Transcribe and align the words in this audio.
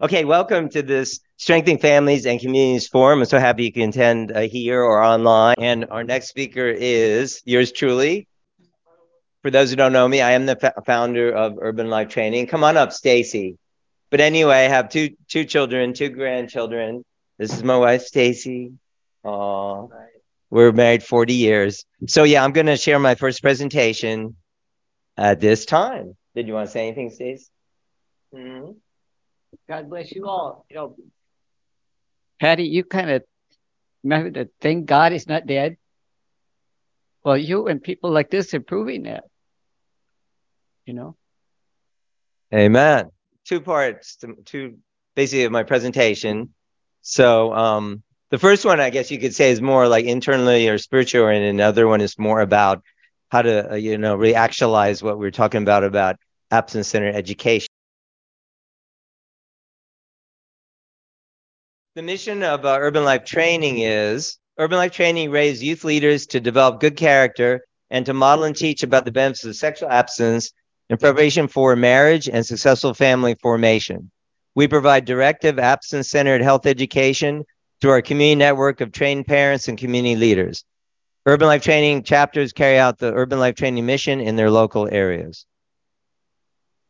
Okay, 0.00 0.24
welcome 0.24 0.68
to 0.68 0.82
this 0.82 1.18
Strengthening 1.38 1.78
Families 1.78 2.24
and 2.24 2.38
Communities 2.38 2.86
Forum. 2.86 3.18
I'm 3.18 3.24
so 3.24 3.40
happy 3.40 3.64
you 3.64 3.72
can 3.72 3.88
attend 3.88 4.30
uh, 4.30 4.42
here 4.42 4.80
or 4.80 5.02
online. 5.02 5.56
And 5.58 5.86
our 5.90 6.04
next 6.04 6.28
speaker 6.28 6.68
is 6.68 7.42
yours 7.44 7.72
truly. 7.72 8.28
For 9.42 9.50
those 9.50 9.70
who 9.70 9.76
don't 9.76 9.92
know 9.92 10.06
me, 10.06 10.20
I 10.20 10.32
am 10.32 10.46
the 10.46 10.56
f- 10.62 10.84
founder 10.86 11.32
of 11.32 11.58
Urban 11.60 11.90
Life 11.90 12.10
Training. 12.10 12.46
Come 12.46 12.62
on 12.62 12.76
up, 12.76 12.92
Stacy. 12.92 13.58
But 14.10 14.20
anyway, 14.20 14.66
I 14.66 14.68
have 14.68 14.88
two 14.88 15.16
two 15.26 15.44
children, 15.44 15.94
two 15.94 16.10
grandchildren. 16.10 17.04
This 17.36 17.52
is 17.52 17.64
my 17.64 17.76
wife, 17.76 18.02
Stacy. 18.02 18.74
Aww. 19.24 19.90
We're 20.48 20.70
married 20.70 21.02
40 21.02 21.34
years. 21.34 21.84
So 22.06 22.22
yeah, 22.22 22.44
I'm 22.44 22.52
going 22.52 22.66
to 22.66 22.76
share 22.76 23.00
my 23.00 23.16
first 23.16 23.42
presentation 23.42 24.36
at 25.16 25.40
this 25.40 25.66
time. 25.66 26.16
Did 26.36 26.46
you 26.46 26.54
want 26.54 26.68
to 26.68 26.72
say 26.72 26.86
anything, 26.86 27.10
Stacy? 27.10 27.46
Mm-hmm. 28.32 28.70
God 29.68 29.88
bless 29.88 30.12
you 30.12 30.26
all. 30.26 30.64
You 30.70 30.76
know, 30.76 30.96
Patty, 32.40 32.64
you 32.64 32.84
kind 32.84 33.10
of 33.10 33.22
remember 34.02 34.30
the 34.30 34.50
thing 34.60 34.84
God 34.84 35.12
is 35.12 35.26
not 35.26 35.46
dead. 35.46 35.76
Well, 37.24 37.36
you 37.36 37.66
and 37.66 37.82
people 37.82 38.10
like 38.10 38.30
this 38.30 38.54
are 38.54 38.60
proving 38.60 39.04
that. 39.04 39.24
You 40.86 40.94
know. 40.94 41.16
Amen. 42.54 43.10
Two 43.44 43.60
parts 43.60 44.16
to, 44.16 44.34
to 44.46 44.78
basically 45.14 45.44
of 45.44 45.52
my 45.52 45.62
presentation. 45.62 46.54
So 47.02 47.52
um, 47.52 48.02
the 48.30 48.38
first 48.38 48.64
one, 48.64 48.80
I 48.80 48.90
guess 48.90 49.10
you 49.10 49.18
could 49.18 49.34
say, 49.34 49.50
is 49.50 49.60
more 49.60 49.88
like 49.88 50.04
internally 50.04 50.68
or 50.68 50.78
spiritual, 50.78 51.28
and 51.28 51.44
another 51.44 51.86
one 51.86 52.00
is 52.00 52.18
more 52.18 52.40
about 52.40 52.82
how 53.30 53.42
to, 53.42 53.72
uh, 53.72 53.74
you 53.74 53.98
know, 53.98 54.14
really 54.16 54.34
actualize 54.34 55.02
what 55.02 55.18
we 55.18 55.26
we're 55.26 55.30
talking 55.30 55.62
about 55.62 55.84
about 55.84 56.16
absence-centered 56.50 57.14
education. 57.14 57.68
The 61.98 62.02
mission 62.02 62.44
of 62.44 62.64
uh, 62.64 62.78
Urban 62.80 63.02
Life 63.02 63.24
Training 63.24 63.80
is 63.80 64.38
Urban 64.56 64.78
Life 64.78 64.92
Training 64.92 65.32
raises 65.32 65.64
youth 65.64 65.82
leaders 65.82 66.28
to 66.28 66.38
develop 66.38 66.78
good 66.78 66.96
character 66.96 67.64
and 67.90 68.06
to 68.06 68.14
model 68.14 68.44
and 68.44 68.54
teach 68.54 68.84
about 68.84 69.04
the 69.04 69.10
benefits 69.10 69.44
of 69.44 69.56
sexual 69.56 69.90
abstinence 69.90 70.52
in 70.88 70.96
preparation 70.96 71.48
for 71.48 71.74
marriage 71.74 72.28
and 72.28 72.46
successful 72.46 72.94
family 72.94 73.34
formation. 73.42 74.12
We 74.54 74.68
provide 74.68 75.06
directive 75.06 75.58
abstinence 75.58 76.08
centered 76.08 76.40
health 76.40 76.66
education 76.66 77.42
through 77.80 77.90
our 77.90 78.02
community 78.02 78.36
network 78.36 78.80
of 78.80 78.92
trained 78.92 79.26
parents 79.26 79.66
and 79.66 79.76
community 79.76 80.14
leaders. 80.14 80.64
Urban 81.26 81.48
Life 81.48 81.64
Training 81.64 82.04
chapters 82.04 82.52
carry 82.52 82.78
out 82.78 82.98
the 82.98 83.12
Urban 83.12 83.40
Life 83.40 83.56
Training 83.56 83.84
mission 83.84 84.20
in 84.20 84.36
their 84.36 84.52
local 84.52 84.88
areas. 84.88 85.46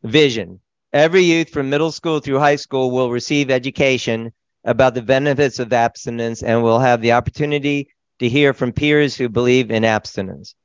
Vision. 0.03 0.59
Every 0.93 1.23
youth 1.23 1.49
from 1.49 1.71
middle 1.71 1.91
school 1.91 2.19
through 2.19 2.37
high 2.37 2.57
school 2.57 2.91
will 2.91 3.09
receive 3.09 3.49
education 3.49 4.33
about 4.63 4.93
the 4.93 5.01
benefits 5.01 5.59
of 5.59 5.73
abstinence 5.73 6.43
and 6.43 6.63
will 6.63 6.79
have 6.79 7.01
the 7.01 7.13
opportunity 7.13 7.89
to 8.19 8.29
hear 8.29 8.53
from 8.53 8.73
peers 8.73 9.15
who 9.15 9.29
believe 9.29 9.71
in 9.71 9.85
abstinence. 9.85 10.55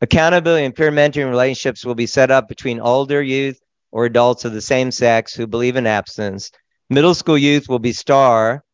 Accountability 0.00 0.64
and 0.64 0.74
peer 0.74 0.90
mentoring 0.90 1.28
relationships 1.28 1.84
will 1.84 1.94
be 1.94 2.06
set 2.06 2.30
up 2.30 2.48
between 2.48 2.80
older 2.80 3.22
youth 3.22 3.60
or 3.92 4.06
adults 4.06 4.44
of 4.44 4.52
the 4.52 4.60
same 4.60 4.90
sex 4.90 5.34
who 5.34 5.46
believe 5.46 5.76
in 5.76 5.86
abstinence. 5.86 6.50
Middle 6.88 7.14
school 7.14 7.38
youth 7.38 7.68
will 7.68 7.78
be 7.78 7.92
STAR, 7.92 8.64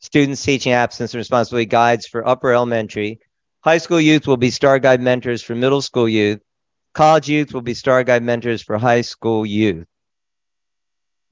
students 0.00 0.42
teaching 0.42 0.72
abstinence 0.72 1.12
and 1.14 1.18
responsibility 1.18 1.66
guides 1.66 2.06
for 2.06 2.26
upper 2.26 2.52
elementary. 2.52 3.20
High 3.60 3.78
school 3.78 4.00
youth 4.00 4.26
will 4.26 4.36
be 4.36 4.50
STAR 4.50 4.78
guide 4.78 5.00
mentors 5.00 5.42
for 5.42 5.54
middle 5.54 5.82
school 5.82 6.08
youth. 6.08 6.40
College 6.94 7.28
youth 7.28 7.52
will 7.52 7.62
be 7.62 7.74
STAR 7.74 8.04
guide 8.04 8.22
mentors 8.22 8.62
for 8.62 8.78
high 8.78 9.02
school 9.02 9.44
youth. 9.44 9.86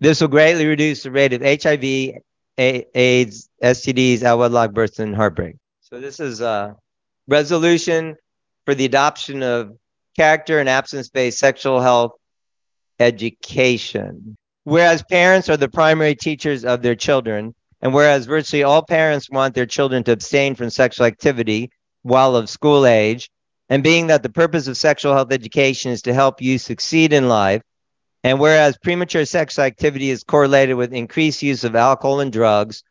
This 0.00 0.20
will 0.20 0.28
greatly 0.28 0.66
reduce 0.66 1.02
the 1.02 1.10
rate 1.10 1.32
of 1.32 1.42
HIV, 1.42 2.20
AIDS, 2.58 3.48
STDs, 3.62 4.22
out 4.22 4.38
wedlock 4.38 4.72
births, 4.72 4.98
and 4.98 5.14
heartbreak. 5.14 5.56
So 5.80 6.00
this 6.00 6.20
is 6.20 6.40
a 6.40 6.76
resolution 7.28 8.16
for 8.64 8.74
the 8.74 8.84
adoption 8.84 9.42
of 9.42 9.76
character 10.16 10.58
and 10.58 10.68
absence-based 10.68 11.38
sexual 11.38 11.80
health 11.80 12.12
education. 13.00 14.36
Whereas 14.64 15.02
parents 15.02 15.48
are 15.48 15.56
the 15.56 15.68
primary 15.68 16.14
teachers 16.14 16.64
of 16.64 16.82
their 16.82 16.94
children, 16.94 17.54
and 17.82 17.92
whereas 17.92 18.26
virtually 18.26 18.62
all 18.62 18.82
parents 18.82 19.30
want 19.30 19.54
their 19.54 19.66
children 19.66 20.02
to 20.04 20.12
abstain 20.12 20.54
from 20.54 20.70
sexual 20.70 21.06
activity 21.06 21.70
while 22.02 22.36
of 22.36 22.48
school 22.48 22.86
age, 22.86 23.30
and 23.68 23.82
being 23.82 24.06
that 24.08 24.22
the 24.22 24.28
purpose 24.28 24.66
of 24.66 24.76
sexual 24.76 25.14
health 25.14 25.32
education 25.32 25.92
is 25.92 26.02
to 26.02 26.14
help 26.14 26.40
you 26.40 26.58
succeed 26.58 27.12
in 27.12 27.28
life, 27.28 27.62
and 28.24 28.40
whereas 28.40 28.78
premature 28.78 29.26
sexual 29.26 29.66
activity 29.66 30.08
is 30.08 30.24
correlated 30.24 30.76
with 30.76 30.94
increased 30.94 31.42
use 31.42 31.62
of 31.62 31.76
alcohol 31.76 32.20
and 32.20 32.32
drugs, 32.32 32.82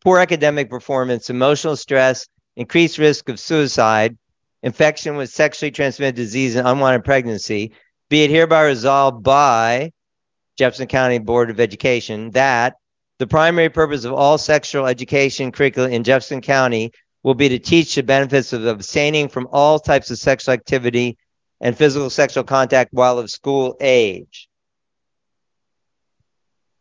poor 0.00 0.18
academic 0.20 0.70
performance, 0.70 1.28
emotional 1.28 1.74
stress, 1.74 2.28
increased 2.54 2.96
risk 2.96 3.28
of 3.28 3.40
suicide, 3.40 4.16
infection 4.62 5.16
with 5.16 5.28
sexually 5.28 5.72
transmitted 5.72 6.14
disease, 6.14 6.54
and 6.54 6.68
unwanted 6.68 7.04
pregnancy, 7.04 7.72
be 8.08 8.22
it 8.22 8.30
hereby 8.30 8.62
resolved 8.62 9.24
by 9.24 9.90
Jefferson 10.56 10.86
County 10.86 11.18
Board 11.18 11.50
of 11.50 11.58
Education 11.58 12.30
that 12.30 12.76
the 13.18 13.26
primary 13.26 13.68
purpose 13.68 14.04
of 14.04 14.12
all 14.12 14.38
sexual 14.38 14.86
education 14.86 15.50
curricula 15.50 15.88
in 15.88 16.04
Jefferson 16.04 16.40
County 16.40 16.92
will 17.24 17.34
be 17.34 17.48
to 17.48 17.58
teach 17.58 17.96
the 17.96 18.04
benefits 18.04 18.52
of 18.52 18.64
abstaining 18.64 19.28
from 19.28 19.48
all 19.50 19.80
types 19.80 20.12
of 20.12 20.18
sexual 20.18 20.54
activity 20.54 21.18
and 21.60 21.76
physical 21.76 22.08
sexual 22.08 22.44
contact 22.44 22.92
while 22.92 23.18
of 23.18 23.30
school 23.30 23.76
age. 23.80 24.48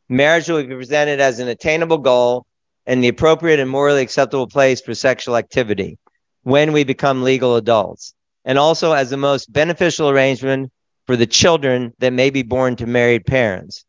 Marriage 0.07 0.47
will 0.47 0.61
be 0.63 0.75
presented 0.75 1.19
as 1.19 1.39
an 1.39 1.47
attainable 1.47 1.97
goal 1.97 2.45
and 2.85 3.03
the 3.03 3.07
appropriate 3.07 3.59
and 3.59 3.69
morally 3.69 4.03
acceptable 4.03 4.47
place 4.47 4.79
for 4.79 4.93
sexual 4.93 5.35
activity 5.35 5.97
when 6.43 6.73
we 6.73 6.83
become 6.83 7.23
legal 7.23 7.55
adults, 7.55 8.13
and 8.43 8.59
also 8.59 8.91
as 8.91 9.09
the 9.09 9.17
most 9.17 9.51
beneficial 9.51 10.09
arrangement 10.09 10.71
for 11.07 11.15
the 11.15 11.25
children 11.25 11.91
that 11.97 12.13
may 12.13 12.29
be 12.29 12.43
born 12.43 12.75
to 12.75 12.85
married 12.85 13.25
parents. 13.25 13.83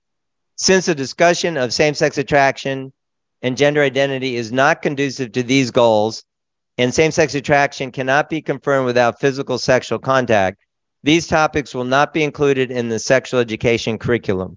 Since 0.56 0.86
the 0.86 0.94
discussion 0.94 1.58
of 1.58 1.74
same 1.74 1.92
sex 1.92 2.16
attraction 2.16 2.94
and 3.42 3.58
gender 3.58 3.82
identity 3.82 4.36
is 4.36 4.50
not 4.50 4.80
conducive 4.80 5.32
to 5.32 5.42
these 5.42 5.70
goals, 5.70 6.24
and 6.78 6.94
same 6.94 7.10
sex 7.10 7.34
attraction 7.34 7.92
cannot 7.92 8.30
be 8.30 8.40
confirmed 8.40 8.86
without 8.86 9.20
physical 9.20 9.58
sexual 9.58 9.98
contact, 9.98 10.58
these 11.02 11.26
topics 11.26 11.74
will 11.74 11.84
not 11.84 12.14
be 12.14 12.24
included 12.24 12.70
in 12.70 12.88
the 12.88 12.98
sexual 12.98 13.40
education 13.40 13.98
curriculum. 13.98 14.56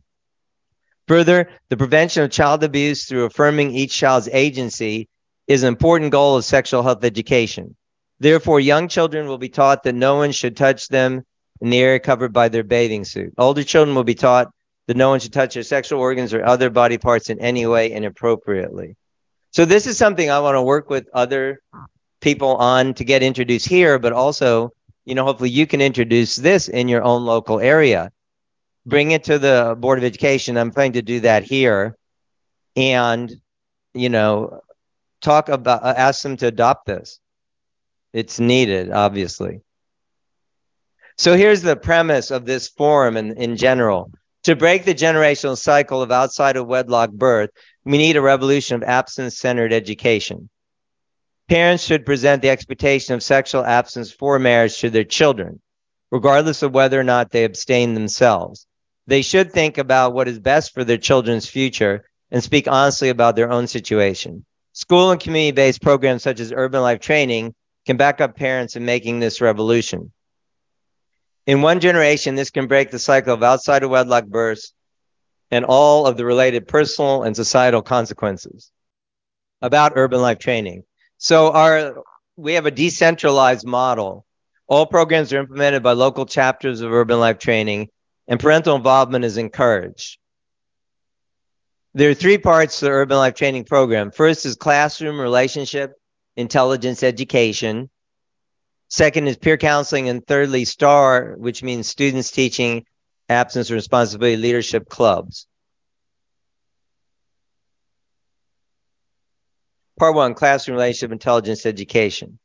Further, 1.10 1.50
the 1.70 1.78
prevention 1.78 2.22
of 2.22 2.30
child 2.30 2.64
abuse 2.64 3.06
through 3.06 3.26
affirming 3.26 3.74
each 3.74 3.92
child's 3.92 4.30
agency 4.32 5.10
is 5.48 5.64
an 5.64 5.70
important 5.70 6.12
goal 6.12 6.38
of 6.38 6.46
sexual 6.46 6.84
health 6.84 7.04
education. 7.04 7.76
Therefore, 8.20 8.60
young 8.60 8.88
children 8.88 9.28
will 9.28 9.40
be 9.40 9.50
taught 9.50 9.82
that 9.84 9.96
no 9.96 10.18
one 10.18 10.32
should 10.32 10.56
touch 10.56 10.88
them 10.88 11.24
in 11.62 11.72
the 11.72 11.80
area 11.80 12.00
covered 12.00 12.32
by 12.32 12.50
their 12.50 12.64
bathing 12.64 13.06
suit. 13.06 13.34
Older 13.40 13.64
children 13.64 13.96
will 13.96 14.04
be 14.04 14.14
taught 14.14 14.52
that 14.86 14.98
no 14.98 15.10
one 15.10 15.20
should 15.20 15.34
touch 15.34 15.56
their 15.56 15.64
sexual 15.64 16.00
organs 16.00 16.32
or 16.32 16.46
other 16.46 16.70
body 16.70 17.00
parts 17.00 17.32
in 17.32 17.40
any 17.40 17.66
way 17.66 17.92
inappropriately. 17.92 18.96
So 19.50 19.66
this 19.66 19.88
is 19.88 19.98
something 19.98 20.30
I 20.30 20.42
want 20.42 20.58
to 20.58 20.62
work 20.62 20.92
with 20.92 21.10
other 21.12 21.60
people 22.22 22.56
on 22.58 22.94
to 22.94 23.04
get 23.04 23.24
introduced 23.24 23.68
here, 23.68 23.98
but 23.98 24.14
also, 24.14 24.74
you 25.06 25.16
know, 25.16 25.26
hopefully 25.26 25.50
you 25.50 25.66
can 25.66 25.82
introduce 25.82 26.36
this 26.36 26.68
in 26.68 26.88
your 26.88 27.02
own 27.02 27.26
local 27.26 27.60
area 27.60 28.12
bring 28.86 29.12
it 29.12 29.26
to 29.26 29.40
the 29.40 29.76
Board 29.78 29.98
of 29.98 30.04
Education. 30.04 30.58
I'm 30.58 30.72
planning 30.72 30.94
to 30.94 31.02
do 31.02 31.22
that 31.22 31.44
here 31.44 31.96
and, 32.76 33.32
you 33.94 34.10
know, 34.10 34.62
talk 35.22 35.50
about, 35.50 35.84
uh, 35.84 35.94
ask 35.96 36.22
them 36.22 36.38
to 36.38 36.48
adopt 36.48 36.86
this. 36.86 37.20
It's 38.14 38.40
needed, 38.40 38.92
obviously. 38.92 39.62
So 41.18 41.36
here's 41.36 41.62
the 41.62 41.76
premise 41.76 42.32
of 42.32 42.46
this 42.46 42.70
forum 42.70 43.18
in, 43.18 43.34
in 43.38 43.58
general. 43.58 44.12
To 44.44 44.56
break 44.56 44.86
the 44.86 44.96
generational 44.96 45.58
cycle 45.58 46.02
of 46.02 46.12
outside 46.12 46.56
of 46.56 46.66
wedlock 46.66 47.12
birth, 47.12 47.50
we 47.84 47.98
need 47.98 48.16
a 48.16 48.22
revolution 48.22 48.76
of 48.76 48.84
absence 48.84 49.38
centered 49.38 49.74
education. 49.74 50.50
Parents 51.50 51.84
should 51.84 52.06
present 52.06 52.42
the 52.42 52.50
expectation 52.50 53.16
of 53.16 53.24
sexual 53.24 53.66
absence 53.66 54.12
for 54.12 54.40
marriage 54.40 54.80
to 54.80 54.90
their 54.90 55.04
children, 55.04 55.60
regardless 56.10 56.64
of 56.64 56.74
whether 56.74 57.00
or 57.00 57.04
not 57.04 57.32
they 57.32 57.44
abstain 57.44 57.96
themselves. 57.96 58.66
They 59.10 59.24
should 59.24 59.52
think 59.52 59.80
about 59.80 60.14
what 60.14 60.28
is 60.28 60.38
best 60.38 60.72
for 60.72 60.84
their 60.84 61.00
children's 61.00 61.48
future 61.48 62.06
and 62.30 62.44
speak 62.44 62.68
honestly 62.68 63.10
about 63.10 63.36
their 63.36 63.52
own 63.52 63.66
situation. 63.66 64.46
School 64.74 65.10
and 65.10 65.20
community 65.20 65.52
based 65.52 65.82
programs 65.82 66.22
such 66.22 66.40
as 66.40 66.54
Urban 66.56 66.84
Life 66.84 67.00
Training 67.00 67.56
can 67.88 67.98
back 67.98 68.22
up 68.22 68.36
parents 68.36 68.76
in 68.76 68.86
making 68.86 69.20
this 69.20 69.42
revolution. 69.42 70.12
In 71.48 71.64
one 71.64 71.80
generation, 71.80 72.36
this 72.36 72.52
can 72.52 72.68
break 72.68 72.92
the 72.92 73.00
cycle 73.00 73.34
of 73.34 73.42
outside 73.42 73.82
of 73.82 73.90
wedlock 73.90 74.28
births 74.28 74.74
and 75.50 75.66
all 75.66 76.06
of 76.06 76.16
the 76.16 76.24
related 76.24 76.68
personal 76.68 77.24
and 77.24 77.36
societal 77.36 77.82
consequences. 77.82 78.70
About 79.60 79.94
urban 79.96 80.22
life 80.22 80.38
training. 80.38 80.84
So 81.18 81.52
our 81.52 82.04
we 82.38 82.54
have 82.54 82.68
a 82.68 82.72
decentralized 82.72 83.66
model. 83.66 84.28
All 84.68 84.86
programs 84.86 85.34
are 85.34 85.40
implemented 85.40 85.82
by 85.82 85.94
local 85.94 86.28
chapters 86.28 86.82
of 86.82 86.94
urban 86.94 87.20
life 87.20 87.40
training 87.40 87.90
and 88.30 88.40
parental 88.40 88.76
involvement 88.76 89.26
is 89.26 89.38
encouraged. 89.38 90.20
There 91.96 92.12
are 92.12 92.14
three 92.14 92.38
parts 92.38 92.80
to 92.80 92.86
the 92.86 92.92
Urban 92.92 93.18
Life 93.18 93.34
Training 93.34 93.66
Program. 93.66 94.12
First 94.12 94.46
is 94.46 94.56
classroom 94.56 95.20
relationship 95.20 95.94
intelligence 96.38 97.02
education. 97.02 97.90
Second 98.88 99.28
is 99.28 99.38
peer 99.38 99.58
counseling. 99.58 100.08
And 100.08 100.26
thirdly, 100.26 100.64
STAR, 100.64 101.36
which 101.38 101.64
means 101.64 101.88
students 101.88 102.30
teaching 102.30 102.86
absence 103.28 103.72
responsibility 103.72 104.38
leadership 104.38 104.88
clubs. 104.88 105.48
Part 109.98 110.16
one, 110.16 110.36
classroom 110.36 110.76
relationship 110.76 111.12
intelligence 111.12 111.66
education. 111.66 112.38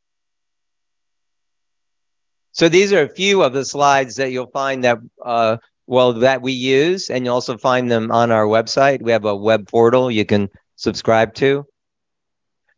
So 2.53 2.69
these 2.69 2.93
are 2.93 3.03
a 3.03 3.09
few 3.09 3.43
of 3.43 3.53
the 3.53 3.65
slides 3.65 4.17
that 4.17 4.33
you'll 4.33 4.51
find 4.51 4.85
that, 4.85 4.99
uh, 5.25 5.59
well, 5.87 6.15
that 6.15 6.43
we 6.43 6.53
use, 6.53 7.11
and 7.11 7.25
you'll 7.25 7.35
also 7.35 7.59
find 7.59 7.91
them 7.91 8.11
on 8.11 8.31
our 8.31 8.47
website. 8.47 9.03
We 9.03 9.13
have 9.13 9.25
a 9.25 9.37
web 9.37 9.69
portal 9.69 10.11
you 10.11 10.25
can 10.25 10.49
subscribe 10.77 11.35
to. 11.35 11.67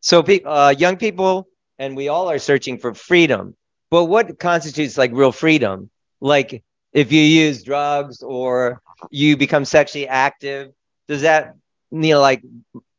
So 0.01 0.25
uh, 0.45 0.75
young 0.77 0.97
people 0.97 1.49
and 1.79 1.97
we 1.97 2.09
all 2.09 2.31
are 2.31 2.39
searching 2.39 2.79
for 2.79 2.95
freedom. 2.95 3.55
But 3.91 4.05
what 4.05 4.39
constitutes 4.39 4.99
like 4.99 5.13
real 5.13 5.33
freedom? 5.33 5.91
Like 6.21 6.63
if 6.93 7.13
you 7.13 7.21
use 7.21 7.63
drugs 7.63 8.23
or 8.23 8.81
you 9.11 9.37
become 9.37 9.65
sexually 9.65 10.09
active, 10.09 10.73
does 11.09 11.23
that 11.23 11.55
you 11.91 12.11
know 12.13 12.21
like 12.21 12.43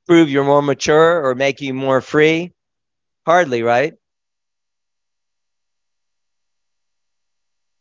prove 0.05 0.29
you're 0.29 0.43
more 0.43 0.61
mature 0.61 1.25
or 1.25 1.35
make 1.35 1.61
you 1.61 1.73
more 1.73 2.01
free? 2.01 2.53
Hardly, 3.25 3.63
right? 3.63 3.93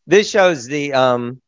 This 0.08 0.30
shows 0.30 0.66
the 0.66 0.92
um, 0.92 1.40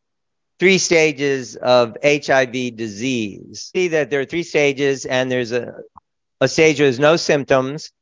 three 0.58 0.78
stages 0.78 1.56
of 1.56 1.96
HIV 2.02 2.76
disease. 2.76 3.70
See 3.74 3.88
that 3.88 4.10
there 4.10 4.20
are 4.20 4.24
three 4.24 4.42
stages, 4.42 5.06
and 5.06 5.30
there's 5.30 5.52
a, 5.52 5.74
a 6.40 6.48
stage 6.48 6.78
where 6.78 6.86
there's 6.86 6.98
no 6.98 7.16
symptoms 7.16 7.92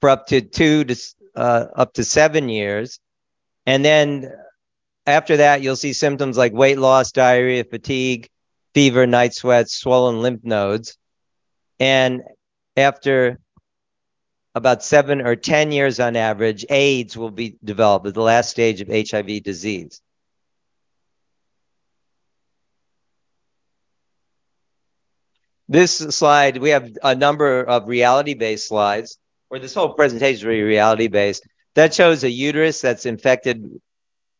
for 0.00 0.10
up 0.10 0.26
to 0.28 0.40
two 0.40 0.84
to 0.84 0.96
uh, 1.34 1.66
up 1.74 1.94
to 1.94 2.04
seven 2.04 2.48
years, 2.48 3.00
and 3.64 3.84
then 3.84 4.32
after 5.06 5.38
that 5.38 5.62
you'll 5.62 5.76
see 5.76 5.92
symptoms 5.92 6.36
like 6.36 6.52
weight 6.52 6.78
loss, 6.78 7.12
diarrhea, 7.12 7.64
fatigue, 7.64 8.28
fever, 8.74 9.06
night 9.06 9.34
sweats, 9.34 9.76
swollen 9.76 10.22
lymph 10.22 10.44
nodes, 10.44 10.96
and 11.78 12.22
after 12.76 13.38
about 14.54 14.82
seven 14.82 15.20
or 15.20 15.36
10 15.36 15.70
years 15.70 16.00
on 16.00 16.16
average, 16.16 16.64
AIDS 16.70 17.14
will 17.16 17.30
be 17.30 17.56
developed 17.62 18.06
at 18.06 18.14
the 18.14 18.22
last 18.22 18.50
stage 18.50 18.80
of 18.80 18.88
HIV 18.88 19.42
disease. 19.42 20.00
This 25.68 25.96
slide, 25.96 26.58
we 26.58 26.70
have 26.70 26.90
a 27.02 27.14
number 27.14 27.62
of 27.62 27.88
reality 27.88 28.34
based 28.34 28.68
slides, 28.68 29.18
or 29.50 29.58
this 29.58 29.74
whole 29.74 29.94
presentation 29.94 30.36
is 30.36 30.44
really 30.44 30.62
reality 30.62 31.08
based. 31.08 31.46
That 31.74 31.92
shows 31.92 32.24
a 32.24 32.30
uterus 32.30 32.80
that's 32.80 33.06
infected 33.06 33.80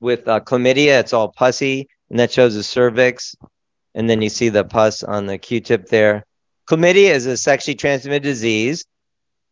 with 0.00 0.26
uh, 0.28 0.40
chlamydia. 0.40 1.00
It's 1.00 1.12
all 1.12 1.28
pussy. 1.28 1.88
And 2.10 2.18
that 2.20 2.32
shows 2.32 2.54
the 2.54 2.62
cervix. 2.62 3.34
And 3.94 4.08
then 4.08 4.22
you 4.22 4.28
see 4.28 4.48
the 4.48 4.64
pus 4.64 5.02
on 5.02 5.26
the 5.26 5.38
Q 5.38 5.60
tip 5.60 5.86
there. 5.88 6.24
Chlamydia 6.68 7.10
is 7.10 7.26
a 7.26 7.36
sexually 7.36 7.74
transmitted 7.74 8.22
disease 8.22 8.84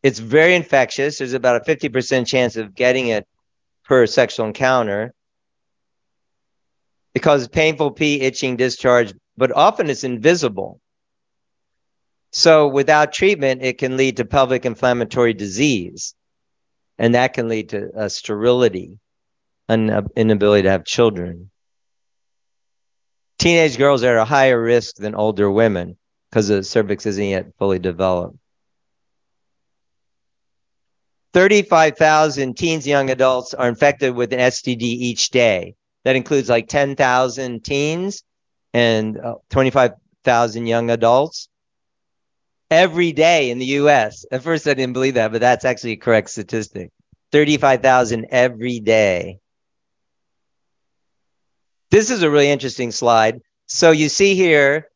it's 0.05 0.19
very 0.19 0.55
infectious. 0.55 1.17
There's 1.17 1.33
about 1.33 1.67
a 1.67 1.77
50% 1.77 2.27
chance 2.27 2.57
of 2.57 2.75
getting 2.75 3.09
it 3.09 3.27
per 3.87 4.07
sexual 4.07 4.47
encounter. 4.47 5.15
It 7.15 7.21
causes 7.21 7.49
painful 7.49 7.93
pee, 7.93 8.21
itching, 8.21 8.57
discharge, 8.57 9.15
but 9.39 9.51
often 9.51 9.89
it's 9.89 10.05
invisible. 10.05 10.79
So 12.37 12.67
without 12.67 13.13
treatment, 13.13 13.63
it 13.63 13.79
can 13.79 13.97
lead 13.97 14.17
to 14.17 14.25
pelvic 14.25 14.67
inflammatory 14.67 15.35
disease, 15.35 16.17
and 16.99 17.15
that 17.15 17.33
can 17.33 17.49
lead 17.49 17.69
to 17.69 17.93
uh, 17.97 18.09
sterility, 18.09 18.99
an 19.69 20.09
inability 20.17 20.65
to 20.65 20.71
have 20.71 20.85
children. 20.85 21.53
Teenage 23.39 23.79
girls 23.79 24.03
are 24.03 24.17
at 24.19 24.23
a 24.23 24.25
higher 24.25 24.61
risk 24.61 24.97
than 24.97 25.15
older 25.15 25.49
women 25.49 25.97
because 26.29 26.49
the 26.49 26.65
cervix 26.65 27.07
isn't 27.07 27.25
yet 27.25 27.57
fully 27.57 27.79
developed. 27.79 28.37
35,000 31.35 32.57
teens, 32.57 32.85
young 32.85 33.11
adults 33.11 33.55
are 33.55 33.69
infected 33.69 34.13
with 34.13 34.33
an 34.33 34.41
STD 34.41 34.83
each 34.83 35.31
day. 35.31 35.77
That 36.03 36.17
includes 36.17 36.49
like 36.49 36.67
10,000 36.67 37.63
teens 37.63 38.25
and 38.73 39.21
uh, 39.21 39.37
25,000 39.51 40.67
young 40.67 40.91
adults 40.91 41.49
every 42.75 43.13
day 43.13 43.51
in 43.51 43.59
the 43.59 43.79
US. 43.81 44.27
At 44.31 44.43
first, 44.43 44.67
I 44.67 44.75
didn't 44.75 44.95
believe 44.95 45.15
that, 45.15 45.33
but 45.33 45.41
that's 45.41 45.65
actually 45.65 45.93
a 45.93 45.97
correct 45.97 46.31
statistic 46.31 46.91
35,000 47.33 48.27
every 48.31 48.81
day. 48.81 49.39
This 51.91 52.11
is 52.11 52.23
a 52.23 52.31
really 52.31 52.51
interesting 52.51 52.91
slide. 52.91 53.41
So 53.67 53.93
you 53.93 54.09
see 54.09 54.35
here, 54.35 54.89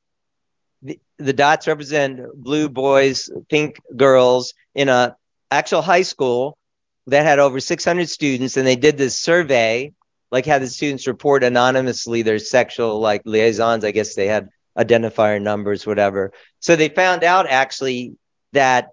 the, 0.82 0.98
the 1.18 1.32
dots 1.32 1.66
represent 1.66 2.20
blue 2.34 2.68
boys, 2.68 3.30
pink 3.48 3.80
girls 3.96 4.54
in 4.74 4.88
a 4.88 5.16
actual 5.50 5.82
high 5.82 6.02
school 6.02 6.58
that 7.06 7.24
had 7.24 7.38
over 7.38 7.60
600 7.60 8.08
students, 8.08 8.56
and 8.56 8.66
they 8.66 8.76
did 8.76 8.98
this 8.98 9.18
survey, 9.18 9.92
like 10.30 10.44
had 10.44 10.62
the 10.62 10.66
students 10.66 11.06
report 11.06 11.42
anonymously 11.42 12.22
their 12.22 12.38
sexual 12.38 13.00
like 13.00 13.22
liaisons. 13.24 13.84
I 13.84 13.92
guess 13.92 14.14
they 14.14 14.26
had 14.26 14.48
identifier 14.78 15.40
numbers, 15.42 15.86
whatever. 15.86 16.32
So 16.60 16.76
they 16.76 16.88
found 16.88 17.24
out 17.24 17.46
actually 17.48 18.16
that 18.52 18.90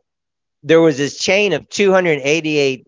there 0.63 0.81
was 0.81 0.97
this 0.97 1.19
chain 1.19 1.53
of 1.53 1.69
288 1.69 2.87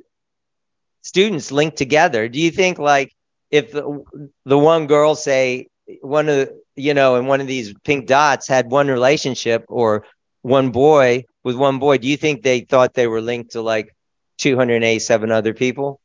students 1.03 1.51
linked 1.51 1.77
together. 1.77 2.27
Do 2.27 2.39
you 2.39 2.51
think 2.51 2.79
like 2.79 3.13
if 3.51 3.71
the, 3.71 4.03
the 4.45 4.57
one 4.57 4.87
girl 4.87 5.15
say 5.15 5.67
one 6.01 6.27
of 6.27 6.49
you 6.75 6.93
know 6.93 7.15
and 7.15 7.27
one 7.27 7.39
of 7.39 7.47
these 7.47 7.73
pink 7.83 8.07
dots 8.07 8.47
had 8.47 8.69
one 8.69 8.87
relationship 8.87 9.65
or 9.69 10.05
one 10.41 10.71
boy 10.71 11.23
with 11.43 11.55
one 11.55 11.79
boy, 11.79 11.97
do 11.97 12.07
you 12.07 12.17
think 12.17 12.41
they 12.41 12.61
thought 12.61 12.93
they 12.93 13.07
were 13.07 13.21
linked 13.21 13.51
to 13.51 13.61
like 13.61 13.95
287 14.39 15.31
other 15.31 15.53
people? 15.53 16.01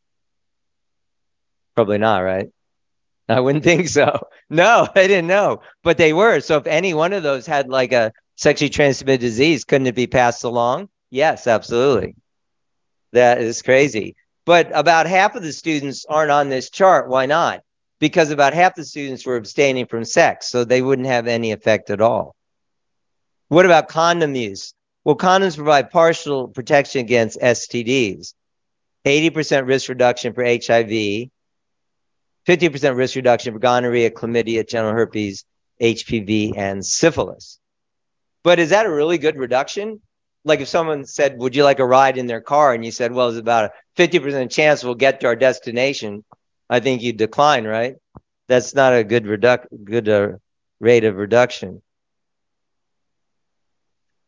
Probably 1.74 1.98
not, 1.98 2.18
right? 2.18 2.48
I 3.28 3.40
wouldn't 3.40 3.64
think 3.64 3.88
so. 3.88 4.26
No, 4.50 4.88
I 4.94 5.06
didn't 5.06 5.26
know, 5.26 5.62
but 5.82 5.98
they 5.98 6.12
were. 6.12 6.40
So 6.40 6.58
if 6.58 6.66
any 6.66 6.94
one 6.94 7.12
of 7.12 7.22
those 7.22 7.46
had 7.46 7.68
like 7.68 7.92
a 7.92 8.12
sexually 8.36 8.70
transmitted 8.70 9.20
disease, 9.20 9.64
couldn't 9.64 9.86
it 9.86 9.94
be 9.94 10.06
passed 10.06 10.44
along? 10.44 10.88
Yes, 11.10 11.46
absolutely. 11.46 12.16
That 13.12 13.40
is 13.40 13.62
crazy. 13.62 14.16
But 14.44 14.70
about 14.74 15.06
half 15.06 15.34
of 15.36 15.42
the 15.42 15.52
students 15.52 16.04
aren't 16.08 16.30
on 16.30 16.48
this 16.48 16.70
chart. 16.70 17.08
Why 17.08 17.26
not? 17.26 17.62
Because 18.00 18.30
about 18.30 18.54
half 18.54 18.74
the 18.74 18.84
students 18.84 19.24
were 19.24 19.36
abstaining 19.36 19.86
from 19.86 20.04
sex, 20.04 20.48
so 20.48 20.64
they 20.64 20.82
wouldn't 20.82 21.06
have 21.06 21.28
any 21.28 21.52
effect 21.52 21.90
at 21.90 22.00
all. 22.00 22.34
What 23.48 23.66
about 23.66 23.88
condom 23.88 24.34
use? 24.34 24.74
Well, 25.04 25.16
condoms 25.16 25.56
provide 25.56 25.90
partial 25.90 26.48
protection 26.48 27.00
against 27.02 27.38
STDs, 27.38 28.34
80% 29.04 29.66
risk 29.66 29.88
reduction 29.88 30.32
for 30.32 30.44
HIV, 30.44 31.28
50% 32.46 32.96
risk 32.96 33.16
reduction 33.16 33.52
for 33.52 33.58
gonorrhea, 33.58 34.10
chlamydia, 34.10 34.68
genital 34.68 34.92
herpes, 34.92 35.44
HPV, 35.80 36.56
and 36.56 36.84
syphilis. 36.84 37.58
But 38.42 38.58
is 38.58 38.70
that 38.70 38.86
a 38.86 38.90
really 38.92 39.18
good 39.18 39.36
reduction? 39.36 40.00
Like 40.44 40.60
if 40.60 40.68
someone 40.68 41.04
said, 41.04 41.38
Would 41.38 41.54
you 41.54 41.62
like 41.62 41.78
a 41.78 41.86
ride 41.86 42.18
in 42.18 42.26
their 42.26 42.40
car? 42.40 42.74
And 42.74 42.84
you 42.84 42.90
said, 42.90 43.12
Well, 43.12 43.28
there's 43.28 43.38
about 43.38 43.66
a 43.66 44.00
50% 44.02 44.50
chance 44.50 44.82
we'll 44.82 44.94
get 44.96 45.20
to 45.20 45.28
our 45.28 45.36
destination. 45.36 46.24
I 46.68 46.80
think 46.80 47.02
you'd 47.02 47.16
decline, 47.16 47.64
right? 47.64 47.96
That's 48.48 48.74
not 48.74 48.94
a 48.94 49.04
good 49.04 49.24
good 49.84 50.08
uh, 50.08 50.28
rate 50.80 51.04
of 51.04 51.16
reduction 51.16 51.82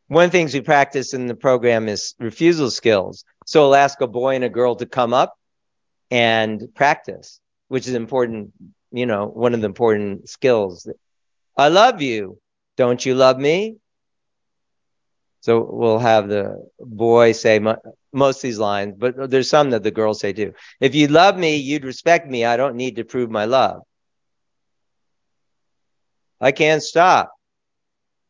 one 0.09 0.27
of 0.27 0.33
the 0.33 0.39
things 0.39 0.55
we 0.55 0.61
practice 0.61 1.15
in 1.15 1.27
the 1.27 1.35
program 1.35 1.89
is 1.89 2.15
refusal 2.19 2.71
skills. 2.71 3.25
So 3.47 3.63
we'll 3.63 3.75
ask 3.75 4.01
a 4.01 4.07
boy 4.07 4.35
and 4.35 4.45
a 4.45 4.49
girl 4.49 4.77
to 4.77 4.87
come 4.87 5.15
up 5.15 5.37
and 6.11 6.63
practice, 6.75 7.41
which 7.75 7.89
is 7.89 7.95
important, 7.95 8.53
you 8.93 9.05
know, 9.05 9.27
one 9.27 9.53
of 9.53 9.61
the 9.61 9.67
important 9.67 10.29
skills. 10.29 10.89
I 11.57 11.67
love 11.71 12.01
you. 12.01 12.39
Don't 12.77 13.05
you 13.05 13.17
love 13.17 13.37
me? 13.37 13.79
So 15.41 15.69
we'll 15.69 15.99
have 15.99 16.29
the 16.29 16.71
boy 16.79 17.33
say 17.33 17.59
most 17.59 18.37
of 18.37 18.43
these 18.43 18.61
lines, 18.61 18.95
but 18.97 19.29
there's 19.29 19.51
some 19.51 19.71
that 19.71 19.83
the 19.83 19.91
girls 19.91 20.21
say 20.21 20.33
too. 20.33 20.55
If 20.81 20.95
you 20.95 21.09
love 21.09 21.37
me, 21.37 21.57
you'd 21.57 21.85
respect 21.85 22.29
me. 22.29 22.45
I 22.45 22.57
don't 22.57 22.77
need 22.77 22.95
to 22.95 23.05
prove 23.05 23.29
my 23.29 23.47
love. 23.47 23.83
I 26.41 26.53
can't 26.53 26.81
stop. 26.81 27.33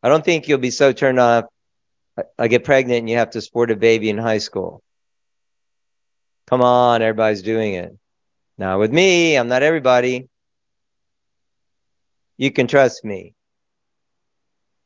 I 0.03 0.09
don't 0.09 0.25
think 0.25 0.49
you'll 0.49 0.67
be 0.71 0.71
so 0.71 0.95
turned 0.95 1.21
off 1.21 1.45
I 2.39 2.49
get 2.49 2.65
pregnant 2.65 3.01
and 3.01 3.11
you 3.11 3.19
have 3.19 3.33
to 3.33 3.43
support 3.43 3.71
a 3.71 3.77
baby 3.77 4.09
in 4.09 4.17
high 4.17 4.39
school. 4.39 4.83
Come 6.47 6.63
on, 6.63 7.03
everybody's 7.03 7.43
doing 7.43 7.75
it. 7.75 7.93
Now 8.57 8.79
with 8.79 8.93
me, 8.93 9.37
I'm 9.37 9.49
not 9.49 9.63
everybody. 9.63 10.29
You 12.37 12.51
can 12.51 12.67
trust 12.67 13.05
me. 13.05 13.35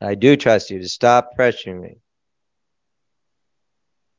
I 0.01 0.15
do 0.15 0.37
trust 0.37 0.71
you 0.71 0.79
to 0.79 0.89
stop 0.89 1.31
pressuring 1.37 1.81
me. 1.81 1.97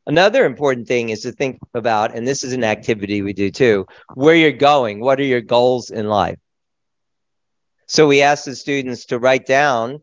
Another 0.06 0.46
important 0.46 0.88
thing 0.88 1.10
is 1.10 1.22
to 1.22 1.32
think 1.32 1.60
about, 1.74 2.16
and 2.16 2.28
this 2.28 2.44
is 2.44 2.54
an 2.54 2.64
activity 2.64 3.22
we 3.22 3.34
do 3.34 3.52
too, 3.52 3.86
where 4.16 4.36
you're 4.36 4.52
going. 4.52 5.00
What 5.00 5.20
are 5.20 5.24
your 5.24 5.42
goals 5.42 5.92
in 5.92 6.08
life? 6.08 6.40
So 7.88 8.08
we 8.08 8.22
ask 8.22 8.46
the 8.46 8.56
students 8.56 9.06
to 9.06 9.20
write 9.20 9.46
down 9.46 10.02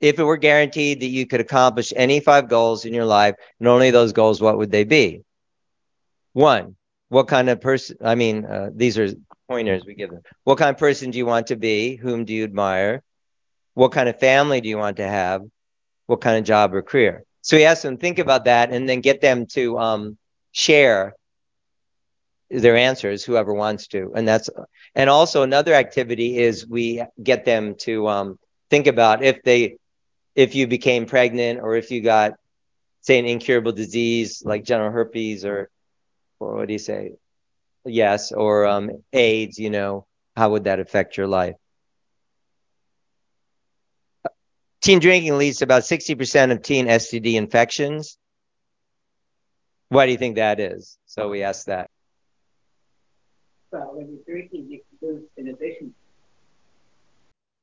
if 0.00 0.18
it 0.18 0.24
were 0.24 0.36
guaranteed 0.36 1.00
that 1.00 1.06
you 1.06 1.26
could 1.26 1.40
accomplish 1.40 1.92
any 1.94 2.20
five 2.20 2.48
goals 2.48 2.84
in 2.84 2.94
your 2.94 3.04
life 3.04 3.34
and 3.58 3.68
only 3.68 3.90
those 3.90 4.12
goals, 4.12 4.40
what 4.40 4.56
would 4.56 4.70
they 4.70 4.84
be? 4.84 5.22
One, 6.32 6.76
what 7.10 7.26
kind 7.28 7.50
of 7.50 7.60
person? 7.60 7.98
I 8.02 8.14
mean, 8.14 8.46
uh, 8.46 8.70
these 8.74 8.96
are 8.96 9.08
pointers 9.48 9.84
we 9.84 9.94
give 9.94 10.10
them. 10.10 10.22
What 10.44 10.58
kind 10.58 10.70
of 10.70 10.78
person 10.78 11.10
do 11.10 11.18
you 11.18 11.26
want 11.26 11.48
to 11.48 11.56
be? 11.56 11.96
Whom 11.96 12.24
do 12.24 12.32
you 12.32 12.44
admire? 12.44 13.02
What 13.74 13.92
kind 13.92 14.08
of 14.08 14.18
family 14.18 14.60
do 14.60 14.68
you 14.68 14.78
want 14.78 14.96
to 14.98 15.06
have? 15.06 15.42
What 16.06 16.20
kind 16.20 16.38
of 16.38 16.44
job 16.44 16.72
or 16.72 16.82
career? 16.82 17.24
So 17.42 17.56
we 17.56 17.64
ask 17.64 17.82
them 17.82 17.96
think 17.96 18.18
about 18.18 18.44
that 18.44 18.70
and 18.72 18.88
then 18.88 19.00
get 19.00 19.20
them 19.20 19.46
to 19.46 19.78
um, 19.78 20.18
share 20.52 21.14
their 22.48 22.76
answers, 22.76 23.24
whoever 23.24 23.52
wants 23.54 23.88
to. 23.88 24.12
And 24.14 24.26
that's 24.26 24.48
and 24.94 25.10
also 25.10 25.42
another 25.42 25.74
activity 25.74 26.38
is 26.38 26.66
we 26.66 27.02
get 27.22 27.44
them 27.44 27.74
to 27.80 28.08
um, 28.08 28.38
think 28.70 28.86
about 28.86 29.22
if 29.22 29.42
they 29.42 29.76
if 30.36 30.54
you 30.54 30.68
became 30.68 31.06
pregnant 31.06 31.60
or 31.60 31.74
if 31.74 31.90
you 31.90 32.02
got 32.02 32.34
say 33.00 33.18
an 33.18 33.26
incurable 33.26 33.72
disease 33.72 34.42
like 34.44 34.64
genital 34.64 34.92
herpes 34.92 35.44
or 35.44 35.70
or 36.40 36.56
what 36.56 36.66
do 36.66 36.72
you 36.72 36.78
say? 36.78 37.12
Yes, 37.84 38.32
or 38.32 38.66
um, 38.66 38.90
AIDS, 39.12 39.58
you 39.58 39.70
know, 39.70 40.06
how 40.36 40.50
would 40.50 40.64
that 40.64 40.80
affect 40.80 41.16
your 41.16 41.26
life? 41.26 41.54
Teen 44.82 44.98
drinking 44.98 45.36
leads 45.36 45.58
to 45.58 45.64
about 45.64 45.82
60% 45.82 46.52
of 46.52 46.62
teen 46.62 46.86
STD 46.86 47.34
infections. 47.34 48.16
Why 49.90 50.06
do 50.06 50.12
you 50.12 50.18
think 50.18 50.36
that 50.36 50.58
is? 50.60 50.96
So 51.06 51.28
we 51.28 51.42
asked 51.42 51.66
that. 51.66 51.90
Well, 53.70 53.90
when 53.92 54.08
you're 54.08 54.24
drinking, 54.26 54.70
you 54.70 54.80
can 55.00 55.08
lose 55.08 55.22
inhibition. 55.36 55.94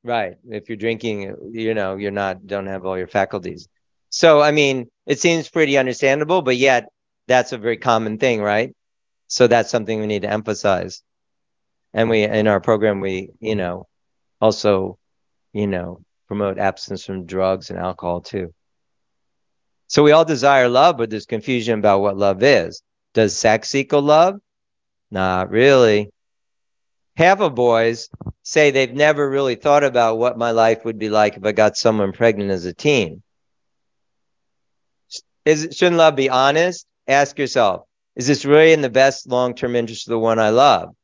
Right. 0.04 0.36
If 0.48 0.68
you're 0.68 0.76
drinking, 0.76 1.34
you 1.52 1.74
know, 1.74 1.96
you're 1.96 2.10
not, 2.10 2.46
don't 2.46 2.66
have 2.66 2.86
all 2.86 2.96
your 2.96 3.08
faculties. 3.08 3.68
So, 4.10 4.40
I 4.40 4.52
mean, 4.52 4.88
it 5.06 5.18
seems 5.18 5.48
pretty 5.48 5.76
understandable, 5.76 6.42
but 6.42 6.56
yet 6.56 6.88
that's 7.28 7.52
a 7.52 7.58
very 7.58 7.76
common 7.76 8.18
thing, 8.18 8.40
right? 8.42 8.74
So 9.28 9.46
that's 9.46 9.70
something 9.70 10.00
we 10.00 10.06
need 10.06 10.22
to 10.22 10.32
emphasize. 10.32 11.02
And 11.94 12.10
we, 12.10 12.24
in 12.24 12.48
our 12.48 12.60
program, 12.60 13.00
we, 13.00 13.30
you 13.38 13.54
know, 13.54 13.86
also, 14.40 14.98
you 15.52 15.66
know, 15.66 16.00
promote 16.26 16.58
abstinence 16.58 17.04
from 17.04 17.26
drugs 17.26 17.70
and 17.70 17.78
alcohol 17.78 18.22
too. 18.22 18.52
So 19.86 20.02
we 20.02 20.12
all 20.12 20.24
desire 20.24 20.68
love, 20.68 20.98
but 20.98 21.10
there's 21.10 21.26
confusion 21.26 21.78
about 21.78 22.00
what 22.00 22.16
love 22.16 22.42
is. 22.42 22.82
Does 23.14 23.36
sex 23.36 23.74
equal 23.74 24.02
love? 24.02 24.38
Not 25.10 25.50
really. 25.50 26.10
Half 27.16 27.40
of 27.40 27.54
boys 27.54 28.10
say 28.42 28.70
they've 28.70 28.92
never 28.92 29.28
really 29.28 29.54
thought 29.54 29.84
about 29.84 30.18
what 30.18 30.38
my 30.38 30.50
life 30.50 30.84
would 30.84 30.98
be 30.98 31.08
like 31.08 31.36
if 31.36 31.44
I 31.44 31.52
got 31.52 31.76
someone 31.76 32.12
pregnant 32.12 32.50
as 32.50 32.64
a 32.64 32.74
teen. 32.74 33.22
Is, 35.44 35.68
shouldn't 35.72 35.96
love 35.96 36.14
be 36.16 36.28
honest? 36.28 36.86
Ask 37.08 37.38
yourself, 37.38 37.86
is 38.14 38.26
this 38.26 38.44
really 38.44 38.72
in 38.72 38.82
the 38.82 38.90
best 38.90 39.26
long 39.26 39.54
term 39.54 39.74
interest 39.74 40.06
of 40.06 40.12
the 40.12 40.18
one 40.18 40.38
I 40.38 40.50
love? 40.50 40.94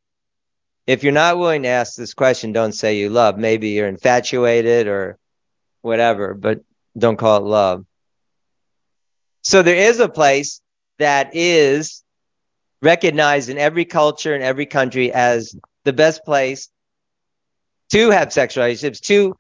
if 0.87 1.02
you're 1.02 1.12
not 1.12 1.38
willing 1.38 1.62
to 1.62 1.68
ask 1.68 1.96
this 1.96 2.14
question, 2.14 2.52
don't 2.52 2.73
say 2.73 2.99
you 2.99 3.08
love. 3.08 3.38
Maybe 3.38 3.70
you're 3.70 3.88
infatuated 3.88 4.87
or 4.87 5.18
whatever, 5.82 6.34
but 6.34 6.61
don't 6.96 7.16
call 7.16 7.38
it 7.38 7.49
love. 7.49 7.87
So 9.42 9.62
there 9.62 9.76
is 9.76 10.00
a 10.00 10.08
place 10.08 10.61
that 10.99 11.30
is 11.34 12.02
recognized 12.82 13.49
in 13.49 13.58
every 13.58 13.84
culture 13.84 14.34
and 14.34 14.44
every 14.44 14.66
country 14.66 15.12
as 15.12 15.56
the 15.84 15.92
best 15.92 16.25
place 16.25 16.68
to 17.92 18.11
have 18.11 18.32
sexual 18.32 18.64
relationships, 18.64 19.00
to 19.00 19.37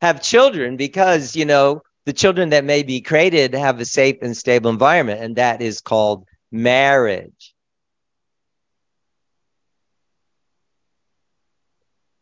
have 0.00 0.22
children, 0.22 0.76
because, 0.76 1.36
you 1.36 1.44
know, 1.44 1.82
the 2.06 2.12
children 2.12 2.50
that 2.50 2.64
may 2.64 2.82
be 2.82 3.00
created 3.00 3.54
have 3.54 3.80
a 3.80 3.84
safe 3.84 4.16
and 4.22 4.36
stable 4.36 4.70
environment, 4.70 5.22
and 5.22 5.36
that 5.36 5.62
is 5.62 5.80
called 5.80 6.26
marriage. 6.50 7.54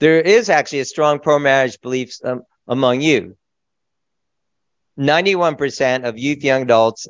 there 0.03 0.21
is 0.21 0.51
actually 0.51 0.81
a 0.81 0.85
strong 0.85 1.21
pro-marriage 1.21 1.81
belief 1.81 2.17
um, 2.25 2.43
among 2.67 3.01
you. 3.01 3.37
91% 4.99 6.09
of 6.09 6.19
youth 6.19 6.43
young 6.43 6.62
adults 6.62 7.07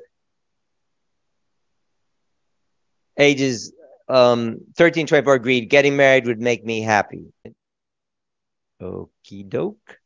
ages 3.19 3.73
um, 4.11 4.59
13 4.77 5.07
24 5.07 5.35
agreed 5.35 5.71
getting 5.71 5.97
married 5.97 6.27
would 6.27 6.39
make 6.39 6.67
me 6.67 6.83
happy. 6.83 7.33
Okie 8.83 9.49
doke. 9.49 10.02